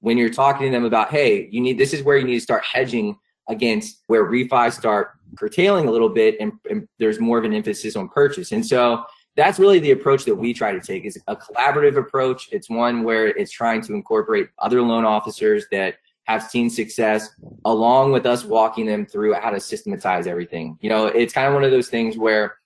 when 0.00 0.18
you're 0.18 0.28
talking 0.28 0.66
to 0.66 0.72
them 0.72 0.84
about 0.84 1.10
hey 1.10 1.48
you 1.52 1.60
need 1.60 1.78
this 1.78 1.94
is 1.94 2.02
where 2.02 2.18
you 2.18 2.24
need 2.24 2.34
to 2.34 2.40
start 2.40 2.64
hedging 2.64 3.16
against 3.48 4.02
where 4.08 4.28
refis 4.28 4.72
start 4.72 5.12
curtailing 5.36 5.86
a 5.86 5.90
little 5.90 6.08
bit 6.08 6.36
and, 6.40 6.52
and, 6.68 6.88
there's 6.98 7.20
more 7.20 7.38
of 7.38 7.44
an 7.44 7.52
emphasis 7.52 7.96
on 7.96 8.08
purchase. 8.08 8.52
And 8.52 8.64
so 8.64 9.04
that's 9.36 9.58
really 9.58 9.80
the 9.80 9.90
approach 9.90 10.24
that 10.24 10.34
we 10.34 10.54
try 10.54 10.72
to 10.72 10.80
take 10.80 11.04
is 11.04 11.18
a 11.26 11.36
collaborative 11.36 11.96
approach. 11.96 12.48
It's 12.52 12.70
one 12.70 13.02
where 13.02 13.26
it's 13.26 13.50
trying 13.50 13.82
to 13.82 13.94
incorporate 13.94 14.48
other 14.58 14.80
loan 14.80 15.04
officers 15.04 15.66
that 15.72 15.96
have 16.24 16.42
seen 16.42 16.70
success 16.70 17.30
along 17.64 18.12
with 18.12 18.26
us 18.26 18.44
walking 18.44 18.86
them 18.86 19.04
through 19.04 19.34
how 19.34 19.50
to 19.50 19.60
systematize 19.60 20.26
everything. 20.26 20.78
You 20.80 20.88
know, 20.88 21.06
it's 21.06 21.34
kind 21.34 21.48
of 21.48 21.54
one 21.54 21.64
of 21.64 21.70
those 21.70 21.88
things 21.88 22.16
where 22.16 22.56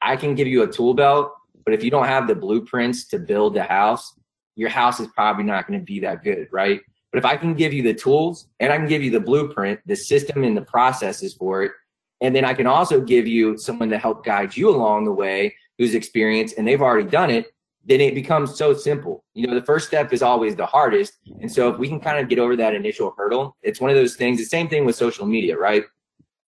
I 0.00 0.16
can 0.16 0.34
give 0.34 0.46
you 0.46 0.62
a 0.62 0.66
tool 0.66 0.94
belt, 0.94 1.32
but 1.64 1.74
if 1.74 1.82
you 1.82 1.90
don't 1.90 2.06
have 2.06 2.28
the 2.28 2.34
blueprints 2.34 3.06
to 3.08 3.18
build 3.18 3.54
the 3.54 3.64
house, 3.64 4.14
your 4.56 4.68
house 4.68 5.00
is 5.00 5.08
probably 5.08 5.44
not 5.44 5.66
going 5.66 5.80
to 5.80 5.84
be 5.84 6.00
that 6.00 6.22
good, 6.22 6.48
right? 6.52 6.80
But 7.12 7.18
if 7.18 7.24
I 7.24 7.36
can 7.36 7.54
give 7.54 7.72
you 7.72 7.82
the 7.82 7.94
tools 7.94 8.46
and 8.60 8.72
I 8.72 8.76
can 8.76 8.86
give 8.86 9.02
you 9.02 9.10
the 9.10 9.20
blueprint, 9.20 9.80
the 9.86 9.96
system 9.96 10.44
and 10.44 10.56
the 10.56 10.62
processes 10.62 11.34
for 11.34 11.64
it, 11.64 11.72
and 12.20 12.36
then 12.36 12.44
I 12.44 12.54
can 12.54 12.66
also 12.66 13.00
give 13.00 13.26
you 13.26 13.56
someone 13.56 13.88
to 13.90 13.98
help 13.98 14.24
guide 14.24 14.56
you 14.56 14.68
along 14.68 15.06
the 15.06 15.12
way 15.12 15.54
who's 15.80 15.94
experienced 15.94 16.58
and 16.58 16.68
they've 16.68 16.82
already 16.82 17.08
done 17.08 17.30
it, 17.30 17.54
then 17.86 18.02
it 18.02 18.14
becomes 18.14 18.54
so 18.54 18.74
simple. 18.74 19.24
You 19.32 19.46
know, 19.46 19.54
the 19.54 19.64
first 19.64 19.86
step 19.86 20.12
is 20.12 20.20
always 20.20 20.54
the 20.54 20.66
hardest. 20.66 21.14
And 21.40 21.50
so 21.50 21.70
if 21.70 21.78
we 21.78 21.88
can 21.88 22.00
kind 22.00 22.18
of 22.18 22.28
get 22.28 22.38
over 22.38 22.54
that 22.54 22.74
initial 22.74 23.14
hurdle, 23.16 23.56
it's 23.62 23.80
one 23.80 23.88
of 23.88 23.96
those 23.96 24.14
things, 24.14 24.36
the 24.36 24.44
same 24.44 24.68
thing 24.68 24.84
with 24.84 24.94
social 24.94 25.24
media, 25.24 25.56
right? 25.56 25.84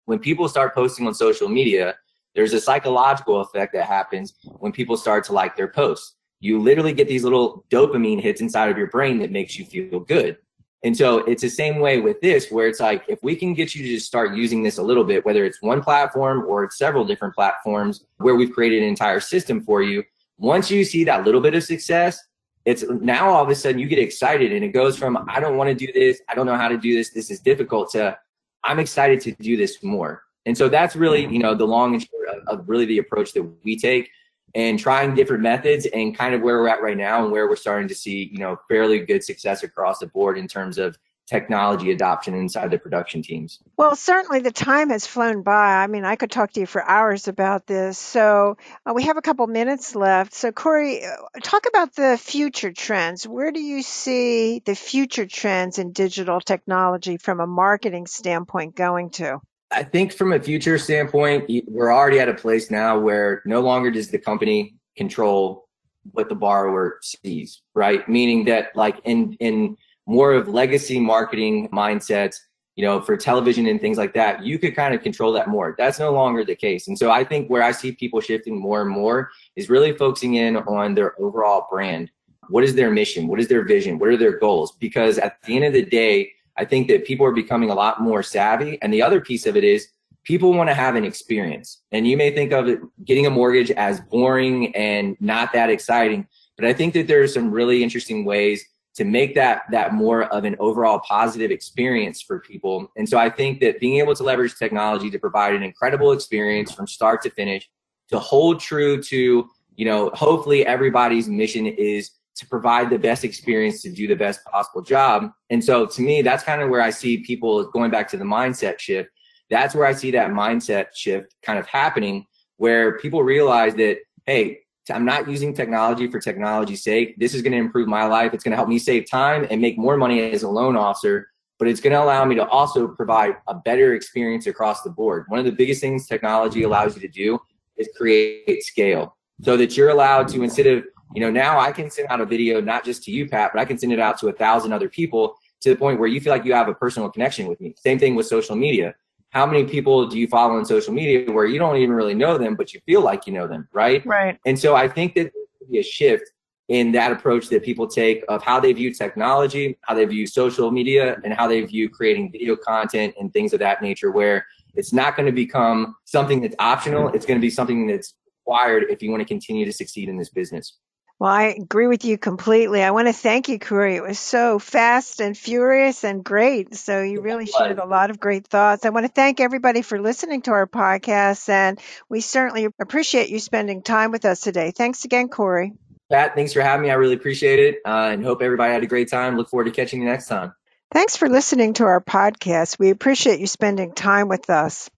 When 0.05 0.19
people 0.19 0.51
start 0.51 0.75
posting 0.75 1.07
on 1.07 1.15
social 1.15 1.49
media, 1.49 1.97
there's 2.35 2.53
a 2.53 2.61
psychological 2.61 3.41
effect 3.41 3.73
that 3.73 3.87
happens 3.87 4.35
when 4.59 4.71
people 4.71 4.99
start 4.99 5.25
to 5.25 5.33
like 5.33 5.57
their 5.57 5.69
posts. 5.69 6.15
You 6.41 6.61
literally 6.61 6.93
get 6.93 7.09
these 7.09 7.25
little 7.25 7.65
dopamine 7.71 8.21
hits 8.21 8.43
inside 8.43 8.71
of 8.71 8.77
your 8.77 8.89
brain 8.89 9.19
that 9.21 9.31
makes 9.31 9.59
you 9.59 9.65
feel 9.65 10.01
good. 10.01 10.37
And 10.85 10.97
so 10.97 11.19
it's 11.19 11.43
the 11.43 11.49
same 11.49 11.79
way 11.79 12.01
with 12.01 12.21
this, 12.21 12.51
where 12.51 12.67
it's 12.67 12.81
like, 12.81 13.05
if 13.07 13.23
we 13.23 13.37
can 13.37 13.55
get 13.55 13.75
you 13.75 13.85
to 13.85 13.89
just 13.89 14.07
start 14.07 14.35
using 14.35 14.63
this 14.65 14.79
a 14.79 14.83
little 14.83 15.05
bit, 15.05 15.25
whether 15.25 15.45
it's 15.45 15.63
one 15.63 15.81
platform 15.81 16.45
or 16.49 16.65
it's 16.65 16.77
several 16.77 17.05
different 17.05 17.35
platforms 17.35 18.05
where 18.17 18.35
we've 18.35 18.53
created 18.53 18.83
an 18.83 18.89
entire 18.89 19.21
system 19.21 19.61
for 19.61 19.83
you, 19.83 20.03
once 20.39 20.71
you 20.71 20.85
see 20.85 21.05
that 21.05 21.25
little 21.25 21.41
bit 21.41 21.55
of 21.55 21.63
success, 21.63 22.21
it's 22.65 22.85
now 22.89 23.31
all 23.31 23.43
of 23.43 23.49
a 23.49 23.55
sudden 23.55 23.79
you 23.79 23.87
get 23.87 24.01
excited 24.01 24.53
and 24.53 24.65
it 24.65 24.69
goes 24.69 24.97
from, 24.97 25.25
I 25.29 25.39
don't 25.39 25.57
want 25.57 25.69
to 25.69 25.75
do 25.75 25.93
this. 25.93 26.21
I 26.29 26.35
don't 26.35 26.47
know 26.47 26.57
how 26.57 26.69
to 26.69 26.79
do 26.79 26.95
this. 26.97 27.11
This 27.11 27.31
is 27.31 27.41
difficult 27.41 27.91
to, 27.93 28.19
I'm 28.65 28.81
excited 28.81 29.21
to 29.21 29.33
do 29.33 29.57
this 29.57 29.83
more. 29.85 30.23
And 30.47 30.59
so 30.59 30.69
that's 30.69 30.97
really, 30.97 31.25
mm-hmm. 31.25 31.33
you 31.33 31.39
know, 31.39 31.55
the 31.55 31.67
long 31.67 31.95
and 31.95 32.03
short 32.03 32.29
of, 32.29 32.59
of 32.61 32.69
really 32.69 32.87
the 32.87 32.99
approach 32.99 33.33
that 33.35 33.45
we 33.65 33.79
take 33.79 34.11
and 34.55 34.79
trying 34.79 35.15
different 35.15 35.43
methods 35.43 35.87
and 35.87 36.17
kind 36.17 36.35
of 36.35 36.43
where 36.43 36.59
we're 36.59 36.69
at 36.69 36.83
right 36.83 36.97
now 36.97 37.23
and 37.23 37.33
where 37.33 37.49
we're 37.49 37.57
starting 37.57 37.89
to 37.89 37.95
see, 37.95 38.29
you 38.33 38.39
know, 38.39 38.57
fairly 38.69 39.01
good 39.01 39.25
success 39.25 39.63
across 39.63 39.99
the 39.99 40.07
board 40.07 40.37
in 40.37 40.47
terms 40.47 40.79
of 40.79 40.99
technology 41.27 41.91
adoption 41.93 42.35
inside 42.35 42.71
the 42.71 42.79
production 42.79 43.23
teams. 43.23 43.61
Well, 43.79 43.97
certainly 43.97 44.41
the 44.41 44.51
time 44.51 44.91
has 44.91 45.07
flown 45.07 45.43
by. 45.43 45.83
I 45.83 45.87
mean, 45.87 46.05
I 46.05 46.17
could 46.17 46.31
talk 46.31 46.53
to 46.53 46.61
you 46.61 46.67
for 46.67 46.83
hours 46.83 47.29
about 47.29 47.67
this. 47.67 47.97
So 47.97 48.57
uh, 48.85 48.93
we 48.95 49.05
have 49.05 49.17
a 49.17 49.23
couple 49.23 49.47
minutes 49.47 49.95
left. 49.95 50.35
So, 50.35 50.53
Corey, 50.53 51.05
uh, 51.05 51.17
talk 51.43 51.67
about 51.67 51.95
the 51.95 52.19
future 52.21 52.73
trends. 52.73 53.27
Where 53.27 53.53
do 53.53 53.61
you 53.61 53.83
see 53.83 54.61
the 54.65 54.75
future 54.75 55.27
trends 55.27 55.79
in 55.79 55.93
digital 55.93 56.41
technology 56.41 57.17
from 57.17 57.41
a 57.41 57.47
marketing 57.47 58.07
standpoint 58.07 58.75
going 58.75 59.11
to? 59.13 59.41
I 59.73 59.83
think 59.83 60.13
from 60.13 60.33
a 60.33 60.41
future 60.41 60.79
standpoint, 60.79 61.51
we're 61.67 61.93
already 61.93 62.21
at 62.21 62.29
a 62.29 62.35
place 62.35 62.71
now 62.71 62.99
where 62.99 63.43
no 63.45 63.61
longer 63.61 63.91
does 63.91 64.09
the 64.09 64.19
company 64.19 64.77
control 64.97 65.69
what 66.11 66.29
the 66.29 66.35
borrower 66.35 66.99
sees, 67.03 67.63
right? 67.75 68.07
Meaning 68.09 68.45
that 68.47 68.75
like 68.75 69.01
in 69.05 69.35
in 69.35 69.77
more 70.07 70.33
of 70.33 70.49
legacy 70.49 70.99
marketing 70.99 71.69
mindsets, 71.71 72.37
you 72.75 72.85
know, 72.85 73.01
for 73.01 73.17
television 73.17 73.67
and 73.67 73.81
things 73.81 73.99
like 73.99 74.15
that, 74.15 74.45
you 74.45 74.59
could 74.59 74.75
kind 74.75 74.95
of 74.95 75.03
control 75.03 75.33
that 75.33 75.49
more. 75.49 75.75
That's 75.79 75.99
no 75.99 76.13
longer 76.13 76.45
the 76.45 76.57
case. 76.57 76.89
And 76.89 76.99
so 76.99 77.11
I 77.11 77.23
think 77.25 77.49
where 77.49 77.63
I 77.63 77.73
see 77.73 77.93
people 77.93 78.21
shifting 78.21 78.59
more 78.59 78.83
and 78.83 78.91
more 78.91 79.31
is 79.57 79.71
really 79.71 79.97
focusing 79.97 80.35
in 80.35 80.57
on 80.57 80.95
their 80.95 81.21
overall 81.21 81.67
brand. 81.71 82.11
What 82.49 82.65
is 82.65 82.75
their 82.75 82.91
mission? 82.91 83.29
What 83.29 83.41
is 83.41 83.49
their 83.49 83.65
vision? 83.65 83.99
What 83.99 84.09
are 84.09 84.17
their 84.17 84.39
goals? 84.39 84.73
Because 84.73 85.19
at 85.19 85.41
the 85.43 85.55
end 85.55 85.65
of 85.65 85.73
the 85.73 85.85
day, 85.85 86.33
I 86.57 86.65
think 86.65 86.89
that 86.89 87.05
people 87.05 87.27
are 87.27 87.33
becoming 87.33 87.71
a 87.71 87.75
lot 87.75 88.01
more 88.01 88.23
savvy. 88.23 88.79
And 88.83 88.93
the 88.93 89.03
other 89.03 89.21
piece 89.21 89.47
of 89.47 89.57
it 89.57 89.65
is 89.65 89.89
people 90.25 90.53
want 90.53 90.69
to 90.69 90.75
have 90.75 90.95
an 90.95 91.05
experience. 91.05 91.83
And 91.91 92.07
you 92.07 92.17
may 92.17 92.31
think 92.31 92.53
of 92.53 92.69
it 92.69 92.81
getting 93.05 93.27
a 93.27 93.31
mortgage 93.31 93.71
as 93.73 94.01
boring 94.01 94.75
and 94.77 95.17
not 95.21 95.53
that 95.53 95.71
exciting, 95.71 96.27
but 96.57 96.67
I 96.67 96.73
think 96.73 96.95
that 96.95 97.09
there 97.09 97.23
are 97.23 97.29
some 97.29 97.51
really 97.51 97.83
interesting 97.83 98.25
ways 98.25 98.65
to 98.95 99.05
make 99.05 99.35
that 99.35 99.63
that 99.71 99.95
more 99.95 100.25
of 100.25 100.45
an 100.45 100.55
overall 100.59 101.01
positive 101.01 101.51
experience 101.51 102.21
for 102.21 102.39
people. 102.41 102.93
And 102.97 103.09
so 103.09 103.19
I 103.19 103.31
think 103.31 103.61
that 103.61 103.81
being 103.81 103.99
able 103.99 104.15
to 104.15 104.23
leverage 104.23 104.57
technology 104.57 105.11
to 105.11 105.19
provide 105.19 105.55
an 105.55 105.63
incredible 105.63 106.13
experience 106.13 106.73
from 106.73 106.87
start 106.87 107.23
to 107.23 107.31
finish, 107.31 107.69
to 108.11 108.19
hold 108.19 108.61
true 108.61 109.03
to, 109.05 109.49
you 109.77 109.85
know, 109.87 110.11
hopefully 110.11 110.67
everybody's 110.67 111.27
mission 111.27 111.67
is 111.67 112.11
to 112.37 112.47
provide 112.47 112.91
the 112.91 112.99
best 112.99 113.25
experience 113.25 113.83
to 113.83 113.91
do 113.91 114.07
the 114.07 114.17
best 114.17 114.45
possible 114.45 114.83
job. 114.83 115.31
And 115.51 115.63
so 115.63 115.87
to 115.87 116.03
me, 116.03 116.23
that's 116.23 116.43
kind 116.43 116.63
of 116.63 116.71
where 116.71 116.81
I 116.81 116.91
see 116.91 117.19
people 117.19 117.65
going 117.71 117.91
back 117.91 118.09
to 118.09 118.17
the 118.17 118.25
mindset 118.25 118.79
shift. 118.79 119.11
That's 119.51 119.75
where 119.75 119.87
I 119.87 119.93
see 119.93 120.11
that 120.13 120.31
mindset 120.31 120.87
shift 120.95 121.35
kind 121.43 121.59
of 121.59 121.67
happening 121.67 122.25
where 122.57 122.99
people 122.99 123.23
realize 123.23 123.75
that, 123.75 123.99
hey, 124.25 124.61
I'm 124.91 125.05
not 125.05 125.29
using 125.29 125.55
technology 125.55 126.11
for 126.11 126.19
technology's 126.21 126.83
sake. 126.83 127.17
This 127.19 127.35
is 127.35 127.43
going 127.43 127.53
to 127.53 127.59
improve 127.59 127.87
my 127.87 128.07
life. 128.07 128.35
It's 128.35 128.43
going 128.43 128.53
to 128.53 128.57
help 128.57 128.69
me 128.69 128.79
save 128.79 129.09
time 129.11 129.47
and 129.51 129.61
make 129.61 129.79
more 129.79 129.97
money 129.97 130.33
as 130.33 130.43
a 130.43 130.49
loan 130.49 130.77
officer, 130.77 131.29
but 131.59 131.69
it's 131.69 131.81
going 131.81 131.93
to 131.93 132.03
allow 132.03 132.25
me 132.25 132.35
to 132.37 132.47
also 132.49 132.89
provide 132.89 133.37
a 133.47 133.55
better 133.55 133.95
experience 133.95 134.47
across 134.47 134.83
the 134.83 134.91
board. 134.91 135.25
One 135.29 135.39
of 135.39 135.45
the 135.45 135.53
biggest 135.53 135.81
things 135.81 136.07
technology 136.07 136.63
allows 136.63 136.97
you 136.97 137.03
to 137.03 137.09
do 137.09 137.39
is 137.77 137.89
create 137.97 138.63
scale 138.65 139.17
so 139.43 139.57
that 139.57 139.77
you're 139.77 139.91
allowed 139.91 140.29
to, 140.29 140.43
instead 140.43 140.67
of, 140.67 140.85
you 141.15 141.21
know, 141.21 141.31
now 141.31 141.59
I 141.59 141.73
can 141.73 141.91
send 141.91 142.09
out 142.09 142.21
a 142.21 142.27
video, 142.27 142.61
not 142.61 142.85
just 142.85 143.05
to 143.05 143.11
you, 143.11 143.29
Pat, 143.29 143.53
but 143.53 143.61
I 143.61 143.65
can 143.65 143.79
send 143.79 143.93
it 143.93 144.01
out 144.01 144.19
to 144.21 144.29
a 144.29 144.33
thousand 144.33 144.73
other 144.73 144.89
people 144.89 145.37
to 145.61 145.71
the 145.71 145.77
point 145.77 145.99
where 145.99 146.09
you 146.09 146.21
feel 146.21 146.33
like 146.33 146.45
you 146.45 146.55
have 146.55 146.69
a 146.69 146.75
personal 146.75 147.09
connection 147.09 147.47
with 147.47 147.61
me. 147.61 147.75
Same 147.79 147.99
thing 147.99 148.15
with 148.15 148.27
social 148.27 148.57
media 148.57 148.95
how 149.33 149.47
many 149.47 149.65
people 149.65 150.07
do 150.07 150.19
you 150.19 150.29
follow 150.29 150.57
on 150.57 150.65
social 150.67 150.93
media 150.93 151.31
where 151.33 151.47
you 151.47 151.59
don't 151.59 151.79
even 151.79 151.95
really 151.95 152.15
know 152.15 152.37
them, 152.37 152.55
but 152.55 152.75
you 152.75 152.81
feel 152.85 153.01
like 153.01 153.27
you 153.27 153.33
know 153.33 153.49
them, 153.49 153.67
right? 153.73 154.05
Right. 154.05 154.39
And 154.45 154.59
so 154.59 154.77
I 154.77 154.89
think 154.89 155.15
that 155.15 155.33
be 155.71 155.79
a 155.79 155.83
shift 155.83 156.31
in 156.69 156.93
that 156.93 157.13
approach 157.13 157.49
that 157.49 157.65
people 157.65 157.87
take 157.87 158.25
of 158.29 158.43
how 158.43 158.61
they 158.61 158.73
view 158.73 158.93
technology, 158.93 159.79
how 159.83 159.95
they 159.95 160.05
view 160.05 160.27
social 160.27 160.71
media, 160.71 161.19
and 161.25 161.33
how 161.33 161.49
they 161.49 161.63
view 161.63 161.89
creating 161.89 162.31
video 162.31 162.57
content 162.57 163.15
and 163.19 163.33
things 163.33 163.53
of 163.53 163.59
that 163.59 163.83
nature, 163.83 164.11
where 164.11 164.47
it's 164.75 164.93
not 164.93 165.17
going 165.17 165.27
to 165.27 165.33
become 165.33 165.97
something 166.05 166.43
that's 166.43 166.57
optional. 166.59 167.09
It's 167.09 167.27
going 167.27 167.39
to 167.39 167.43
be 167.43 167.51
something 167.51 167.87
that's 167.87 168.15
required 168.47 168.85
if 168.91 169.03
you 169.03 169.11
want 169.11 169.23
to 169.23 169.27
continue 169.27 169.65
to 169.65 169.73
succeed 169.73 170.09
in 170.09 170.19
this 170.19 170.29
business. 170.29 170.79
Well, 171.19 171.31
I 171.31 171.45
agree 171.45 171.87
with 171.87 172.05
you 172.05 172.19
completely. 172.19 172.83
I 172.83 172.91
want 172.91 173.07
to 173.07 173.13
thank 173.13 173.49
you, 173.49 173.59
Corey. 173.59 173.95
It 173.95 174.03
was 174.03 174.19
so 174.19 174.59
fast 174.59 175.21
and 175.21 175.39
furious 175.39 176.03
and 176.03 176.25
great. 176.25 176.75
So 176.75 177.01
you 177.01 177.21
really 177.21 177.47
shared 177.47 177.79
a 177.79 177.87
lot 177.87 178.11
of 178.11 178.19
great 178.19 178.47
thoughts. 178.49 178.85
I 178.85 178.91
want 178.91 179.07
to 179.07 179.13
thank 179.13 179.39
everybody 179.39 179.83
for 179.83 180.01
listening 180.01 180.43
to 180.43 180.51
our 180.51 180.67
podcast, 180.67 181.49
and 181.49 181.79
we 182.09 182.21
certainly 182.21 182.67
appreciate 182.81 183.31
you 183.31 183.39
spending 183.39 183.83
time 183.83 184.11
with 184.11 184.25
us 184.25 184.41
today. 184.41 184.73
Thanks 184.73 185.05
again, 185.05 185.29
Corey. 185.29 185.75
Pat, 186.11 186.35
thanks 186.35 186.53
for 186.53 186.61
having 186.61 186.83
me. 186.83 186.91
I 186.91 186.95
really 186.95 187.15
appreciate 187.15 187.59
it, 187.59 187.77
uh, 187.87 188.11
and 188.13 188.25
hope 188.25 188.43
everybody 188.43 188.73
had 188.73 188.83
a 188.83 188.87
great 188.87 189.09
time. 189.09 189.37
Look 189.37 189.49
forward 189.49 189.65
to 189.65 189.71
catching 189.71 190.01
you 190.01 190.09
next 190.09 190.27
time. 190.27 190.55
Thanks 190.93 191.17
for 191.17 191.29
listening 191.29 191.73
to 191.75 191.85
our 191.85 192.03
podcast. 192.03 192.79
We 192.79 192.91
appreciate 192.91 193.41
you 193.41 193.47
spending 193.47 193.95
time 193.95 194.29
with 194.29 194.51
us. 194.51 194.91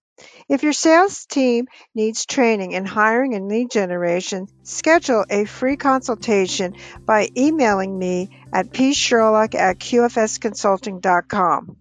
If 0.49 0.63
your 0.63 0.73
sales 0.73 1.27
team 1.27 1.67
needs 1.95 2.27
training 2.27 2.73
in 2.73 2.85
hiring 2.85 3.35
and 3.35 3.49
lead 3.49 3.71
generation, 3.71 4.47
schedule 4.63 5.25
a 5.29 5.45
free 5.45 5.77
consultation 5.77 6.75
by 7.05 7.29
emailing 7.37 7.99
me 7.99 8.29
at 8.53 8.73
psherlock 8.73 9.55
at 9.55 9.79
qfsconsulting.com. 9.79 11.77